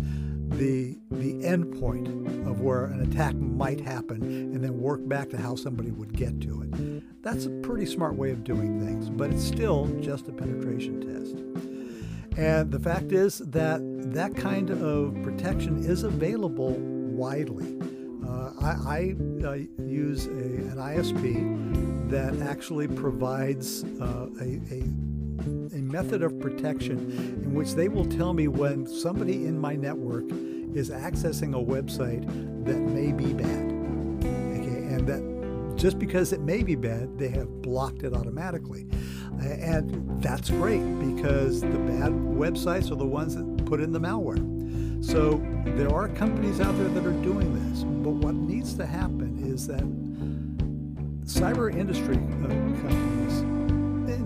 the 0.58 0.98
the 1.12 1.34
endpoint 1.44 2.08
of 2.48 2.62
where 2.62 2.86
an 2.86 3.02
attack 3.02 3.36
might 3.36 3.80
happen 3.80 4.22
and 4.22 4.64
then 4.64 4.80
work 4.80 5.08
back 5.08 5.30
to 5.30 5.38
how 5.38 5.56
somebody 5.56 5.92
would 5.92 6.14
get 6.14 6.40
to 6.42 6.62
it. 6.64 7.24
That's 7.24 7.46
a 7.46 7.50
pretty 7.50 7.86
smart 7.86 8.16
way 8.16 8.32
of 8.32 8.44
doing 8.44 8.80
things, 8.86 9.10
but 9.10 9.32
it's 9.32 9.44
still 9.44 9.88
just 10.02 10.28
a 10.28 10.32
penetration 10.32 11.02
test. 11.02 11.36
And 12.38 12.72
the 12.72 12.80
fact 12.80 13.12
is 13.12 13.40
that 13.40 13.82
that 14.14 14.36
kind 14.36 14.70
of 14.72 15.16
protection 15.24 15.86
is 15.86 16.04
available 16.04 16.72
widely. 16.72 17.78
Uh, 18.28 18.52
I, 18.60 18.72
I 18.88 19.16
uh, 19.46 19.54
use 19.84 20.26
a, 20.28 20.30
an 20.32 20.78
ISP 20.78 22.10
that 22.10 22.36
actually 22.42 22.88
provides 22.88 23.84
uh, 23.84 24.28
a, 24.42 24.62
a, 24.72 24.84
a 25.40 25.82
method 25.82 26.22
of 26.24 26.40
protection 26.40 26.98
in 27.44 27.54
which 27.54 27.74
they 27.74 27.88
will 27.88 28.06
tell 28.06 28.34
me 28.34 28.48
when 28.48 28.86
somebody 28.86 29.46
in 29.46 29.60
my 29.60 29.76
network 29.76 30.26
is 30.76 30.90
accessing 30.90 31.54
a 31.54 31.64
website 31.64 32.26
that 32.66 32.80
may 32.80 33.12
be 33.12 33.34
bad. 33.34 33.70
Okay, 34.60 34.94
and 34.94 35.08
that 35.08 35.78
just 35.78 36.00
because 36.00 36.34
it 36.34 36.42
may 36.42 36.64
be 36.64 36.76
bad, 36.76 37.18
they 37.18 37.30
have 37.30 37.62
blocked 37.62 38.04
it 38.04 38.14
automatically. 38.14 38.88
And 39.42 40.22
that's 40.22 40.50
great 40.50 40.84
because 41.00 41.62
the 41.62 41.68
bad 41.68 42.12
websites 42.12 42.92
are 42.92 42.96
the 42.96 43.06
ones 43.06 43.36
that 43.36 43.66
put 43.66 43.82
in 43.82 43.92
the 43.92 44.00
malware. 44.00 44.64
So 45.04 45.42
there 45.66 45.94
are 45.94 46.08
companies 46.08 46.62
out 46.62 46.78
there 46.78 46.88
that 46.88 47.06
are 47.06 47.24
doing 47.24 47.54
this. 47.72 47.84
But 47.84 48.12
what 48.12 48.36
needs 48.36 48.76
to 48.76 48.86
happen 48.86 49.44
is 49.44 49.68
that 49.68 49.84
cyber 51.26 51.76
industry 51.76 52.16
uh, 52.16 52.48
companies, 52.48 53.63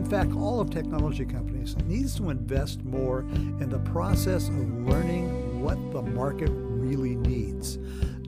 fact, 0.10 0.32
all 0.34 0.60
of 0.60 0.70
technology 0.70 1.26
companies, 1.26 1.76
needs 1.86 2.15
to 2.15 2.30
invest 2.30 2.84
more 2.84 3.22
in 3.60 3.70
the 3.70 3.80
process 3.80 4.48
of 4.48 4.56
learning 4.88 5.62
what 5.62 5.76
the 5.91 6.02
market 6.02 6.50
really 6.52 7.15
needs. 7.15 7.78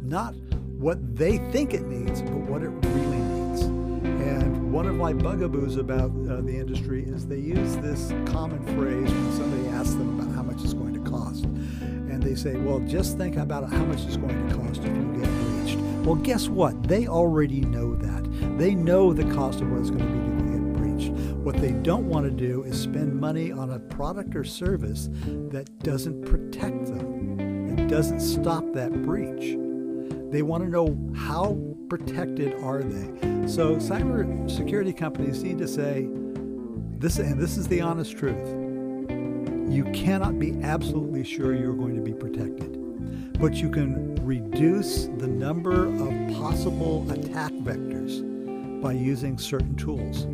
Not 0.02 0.36
what 0.78 1.15
they 1.15 1.38
think 1.52 1.74
it 1.74 1.84
needs, 1.84 2.22
but 2.22 2.34
what 2.34 2.63
it 2.63 2.70
really 2.70 3.18
needs. 3.18 3.62
And 3.62 4.74
one 4.74 4.88
of 4.88 4.96
my 4.96 5.13
bugaboos 5.13 5.78
about 5.78 6.12
uh, 6.30 6.42
the 6.42 6.58
industry 6.58 7.04
is 7.04 7.28
they 7.28 7.38
use 7.38 7.78
this 7.78 8.10
common 8.32 8.62
phrase 8.78 9.10
when 9.10 9.38
somebody 9.38 9.68
asks 9.70 9.94
them 9.94 10.20
about 10.20 10.36
how 10.36 10.44
much 10.44 10.62
it's 10.63 10.74
going 10.74 11.02
to 11.02 11.10
cost. 11.10 11.46
And 11.46 12.22
they 12.22 12.36
say, 12.36 12.56
well, 12.58 12.80
just 12.82 13.18
think 13.18 13.38
about 13.38 13.70
how 13.72 13.86
much 13.86 14.04
it's 14.06 14.18
going 14.18 14.50
to 14.50 14.56
cost 14.56 14.82
if 14.82 14.88
you 14.88 15.22
get 15.22 15.30
breached. 15.30 15.80
Well, 16.06 16.15
guess 16.15 16.50
what? 16.50 16.84
They 16.84 17.08
already 17.08 17.62
know 17.62 17.96
that. 17.96 18.58
They 18.58 18.76
know 18.76 19.13
the 19.13 19.32
cost 19.34 19.62
of 19.62 19.72
what 19.72 19.80
it's 19.82 19.89
going 19.89 20.06
to 20.06 20.06
be. 20.06 20.29
What 21.49 21.62
they 21.62 21.71
don't 21.71 22.07
want 22.07 22.25
to 22.25 22.31
do 22.31 22.62
is 22.62 22.79
spend 22.79 23.19
money 23.19 23.51
on 23.51 23.71
a 23.71 23.79
product 23.79 24.35
or 24.35 24.43
service 24.43 25.09
that 25.49 25.79
doesn't 25.79 26.23
protect 26.23 26.85
them, 26.85 27.75
that 27.75 27.88
doesn't 27.88 28.19
stop 28.19 28.71
that 28.73 28.91
breach. 29.01 29.57
They 30.31 30.43
want 30.43 30.63
to 30.63 30.69
know 30.69 30.95
how 31.15 31.57
protected 31.89 32.53
are 32.62 32.83
they. 32.83 33.47
So 33.47 33.77
cyber 33.77 34.47
security 34.47 34.93
companies 34.93 35.41
need 35.41 35.57
to 35.57 35.67
say 35.67 36.07
this, 36.99 37.17
and 37.17 37.39
this 37.39 37.57
is 37.57 37.67
the 37.67 37.81
honest 37.81 38.15
truth. 38.15 38.47
You 39.73 39.89
cannot 39.91 40.38
be 40.38 40.55
absolutely 40.62 41.23
sure 41.23 41.55
you're 41.55 41.73
going 41.73 41.95
to 41.95 42.03
be 42.03 42.13
protected, 42.13 43.39
but 43.39 43.55
you 43.55 43.71
can 43.71 44.23
reduce 44.23 45.05
the 45.17 45.27
number 45.27 45.88
of 45.88 46.38
possible 46.38 47.09
attack 47.09 47.53
vectors 47.53 48.21
by 48.83 48.91
using 48.91 49.39
certain 49.39 49.75
tools. 49.75 50.27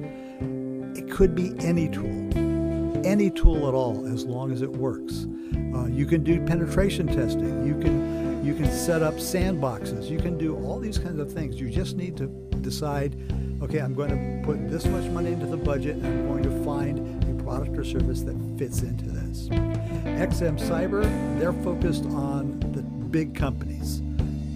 Could 1.16 1.34
be 1.34 1.56
any 1.60 1.88
tool, 1.88 3.08
any 3.08 3.30
tool 3.30 3.70
at 3.70 3.74
all, 3.74 4.06
as 4.06 4.26
long 4.26 4.52
as 4.52 4.62
it 4.62 4.70
works. 4.70 5.28
Uh, 5.74 5.86
you 5.86 6.06
can 6.06 6.26
do 6.26 6.46
penetration 6.46 7.08
testing. 7.08 7.66
You 7.66 7.80
can 7.80 8.46
you 8.46 8.54
can 8.54 8.70
set 8.70 9.02
up 9.02 9.14
sandboxes. 9.14 10.10
You 10.10 10.18
can 10.18 10.38
do 10.38 10.58
all 10.58 10.78
these 10.78 10.98
kinds 10.98 11.20
of 11.20 11.32
things. 11.32 11.58
You 11.58 11.70
just 11.70 11.96
need 11.96 12.18
to 12.18 12.28
decide, 12.60 13.16
okay, 13.62 13.80
I'm 13.80 13.94
going 13.94 14.10
to 14.10 14.46
put 14.46 14.70
this 14.70 14.84
much 14.88 15.06
money 15.06 15.32
into 15.32 15.46
the 15.46 15.56
budget 15.56 15.96
and 15.96 16.06
I'm 16.06 16.28
going 16.28 16.44
to 16.44 16.66
find 16.66 17.24
a 17.24 17.44
product 17.44 17.78
or 17.78 17.86
service 17.86 18.24
that 18.24 18.36
fits 18.58 18.82
into 18.82 19.06
this. 19.06 19.48
XM 19.48 20.60
Cyber, 20.60 21.04
they're 21.40 21.54
focused 21.64 22.04
on 22.08 22.60
the 22.74 22.82
big 22.82 23.34
companies. 23.34 24.02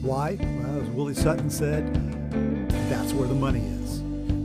Why? 0.01 0.37
Well, 0.41 0.81
as 0.81 0.89
Willie 0.89 1.13
Sutton 1.13 1.49
said, 1.49 1.93
that's 2.89 3.13
where 3.13 3.29
the 3.29 3.33
money 3.33 3.61
is. 3.61 3.78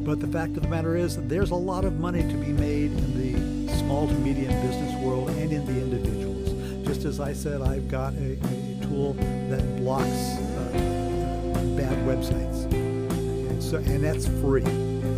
But 0.04 0.20
the 0.20 0.26
fact 0.26 0.54
of 0.58 0.62
the 0.62 0.68
matter 0.68 0.96
is, 0.96 1.16
there's 1.28 1.50
a 1.50 1.54
lot 1.54 1.86
of 1.86 1.98
money 1.98 2.20
to 2.20 2.34
be 2.34 2.52
made 2.52 2.92
in 2.92 3.66
the 3.66 3.72
small 3.78 4.06
to 4.06 4.12
medium 4.12 4.52
business 4.60 4.94
world 5.02 5.30
and 5.30 5.50
in 5.50 5.64
the 5.64 5.80
individuals. 5.80 6.86
Just 6.86 7.06
as 7.06 7.20
I 7.20 7.32
said, 7.32 7.62
I've 7.62 7.88
got 7.88 8.12
a, 8.12 8.32
a 8.32 8.84
tool 8.84 9.14
that 9.48 9.76
blocks 9.78 10.04
uh, 10.04 10.72
bad 11.74 11.96
websites. 12.06 12.70
And 12.70 13.62
so, 13.62 13.78
and 13.78 14.04
that's 14.04 14.26
free. 14.26 14.64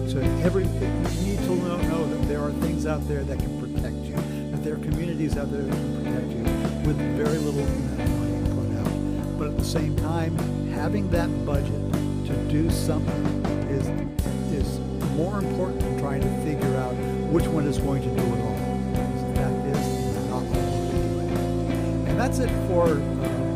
So 0.09 0.21
every 0.45 0.63
you 0.63 1.27
need 1.27 1.39
to 1.41 1.57
know, 1.57 1.77
know 1.79 2.07
that 2.07 2.29
there 2.29 2.41
are 2.41 2.53
things 2.53 2.87
out 2.87 3.07
there 3.09 3.25
that 3.25 3.41
can 3.41 3.61
protect 3.61 3.97
you. 3.97 4.15
That 4.53 4.63
there 4.63 4.75
are 4.75 4.85
communities 4.85 5.37
out 5.37 5.51
there 5.51 5.63
that 5.63 5.73
can 5.73 6.05
protect 6.05 6.29
you 6.31 6.87
with 6.87 6.97
very 7.17 7.39
little 7.39 7.65
money 7.97 8.39
put 8.55 8.79
out. 8.79 9.39
But 9.39 9.49
at 9.49 9.59
the 9.59 9.65
same 9.65 9.97
time, 9.97 10.39
having 10.69 11.11
that 11.11 11.29
budget 11.45 11.93
to 12.27 12.49
do 12.49 12.71
something 12.71 13.45
is 13.69 14.16
is 14.53 14.79
more 15.17 15.39
important 15.39 15.81
than 15.81 15.99
trying 15.99 16.21
to 16.21 16.29
figure 16.43 16.77
out 16.77 16.95
which 17.33 17.47
one 17.47 17.67
is 17.67 17.79
going 17.79 18.03
to 18.03 18.09
do 18.09 18.23
it 18.23 18.41
all. 18.41 18.57
The 18.93 19.41
fact 19.41 19.77
is, 19.77 20.29
not 20.29 20.41
going 20.41 20.53
to 20.53 20.97
do 20.97 21.21
it. 21.21 22.09
And 22.09 22.19
that's 22.19 22.39
it 22.39 22.51
for. 22.69 22.89
Uh, 22.89 23.47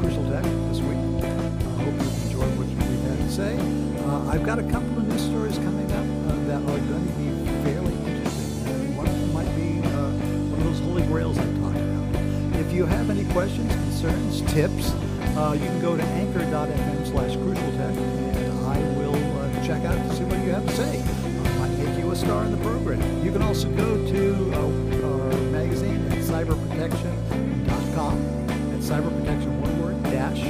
Crucial 0.00 0.30
Tech 0.30 0.44
this 0.70 0.80
week. 0.80 0.96
I 0.96 1.82
hope 1.82 1.94
you've 1.94 2.24
enjoyed 2.24 2.54
what 2.56 2.66
we've 2.66 3.02
had 3.02 3.18
to 3.18 3.30
say. 3.30 3.58
Uh, 4.06 4.30
I've 4.30 4.44
got 4.44 4.58
a 4.58 4.62
couple 4.62 4.96
of 4.96 5.08
news 5.08 5.22
stories 5.22 5.58
coming 5.58 5.90
up 5.92 6.06
uh, 6.30 6.36
that 6.46 6.62
are 6.62 6.78
going 6.86 7.06
to 7.06 7.12
be 7.18 7.28
fairly 7.64 7.94
interesting. 8.06 8.96
one 8.96 9.06
of 9.08 9.20
them 9.20 9.32
might 9.34 9.54
be 9.56 9.82
uh, 9.82 10.10
one 10.54 10.60
of 10.60 10.64
those 10.64 10.80
holy 10.80 11.02
grails 11.02 11.36
I'm 11.36 11.60
talking 11.60 11.82
about. 11.82 12.60
If 12.60 12.72
you 12.72 12.86
have 12.86 13.10
any 13.10 13.24
questions, 13.32 13.72
concerns, 13.72 14.40
tips, 14.52 14.92
uh, 15.36 15.52
you 15.58 15.66
can 15.66 15.80
go 15.80 15.96
to 15.96 16.02
anchor.fm 16.02 17.06
slash 17.06 17.36
crucialtech 17.36 17.96
and 17.96 18.37
you 20.48 20.54
have 20.54 20.66
to 20.66 20.76
say. 20.76 21.02
I 21.02 21.58
might 21.58 21.78
make 21.78 21.98
you 21.98 22.10
a 22.10 22.16
star 22.16 22.44
in 22.44 22.52
the 22.52 22.56
program. 22.64 23.02
You 23.22 23.30
can 23.30 23.42
also 23.42 23.68
go 23.72 24.10
to 24.10 24.52
uh, 24.54 25.06
our 25.06 25.30
magazine 25.52 26.02
at 26.06 26.20
cyberprotection.com 26.20 28.16
at 28.72 28.80
cyberprotection 28.80 29.60
one 29.60 29.82
word, 29.82 30.02
dash, 30.04 30.42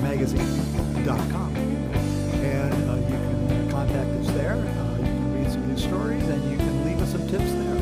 magazine.com. 0.00 1.56
And 1.56 2.72
uh, 2.88 2.94
you 2.94 3.18
can 3.18 3.68
contact 3.70 4.08
us 4.12 4.28
there. 4.28 4.54
Uh, 4.54 4.96
you 4.96 5.04
can 5.04 5.34
read 5.34 5.52
some 5.52 5.68
news 5.68 5.84
stories 5.84 6.26
and 6.28 6.50
you 6.50 6.56
can 6.56 6.86
leave 6.86 7.02
us 7.02 7.12
some 7.12 7.28
tips 7.28 7.52
there. 7.52 7.76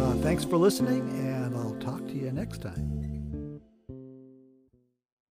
Uh, 0.00 0.14
thanks 0.22 0.42
for 0.42 0.56
listening, 0.56 1.06
and 1.18 1.54
I'll 1.54 1.76
talk 1.80 2.06
to 2.06 2.14
you 2.14 2.32
next 2.32 2.62
time. 2.62 3.21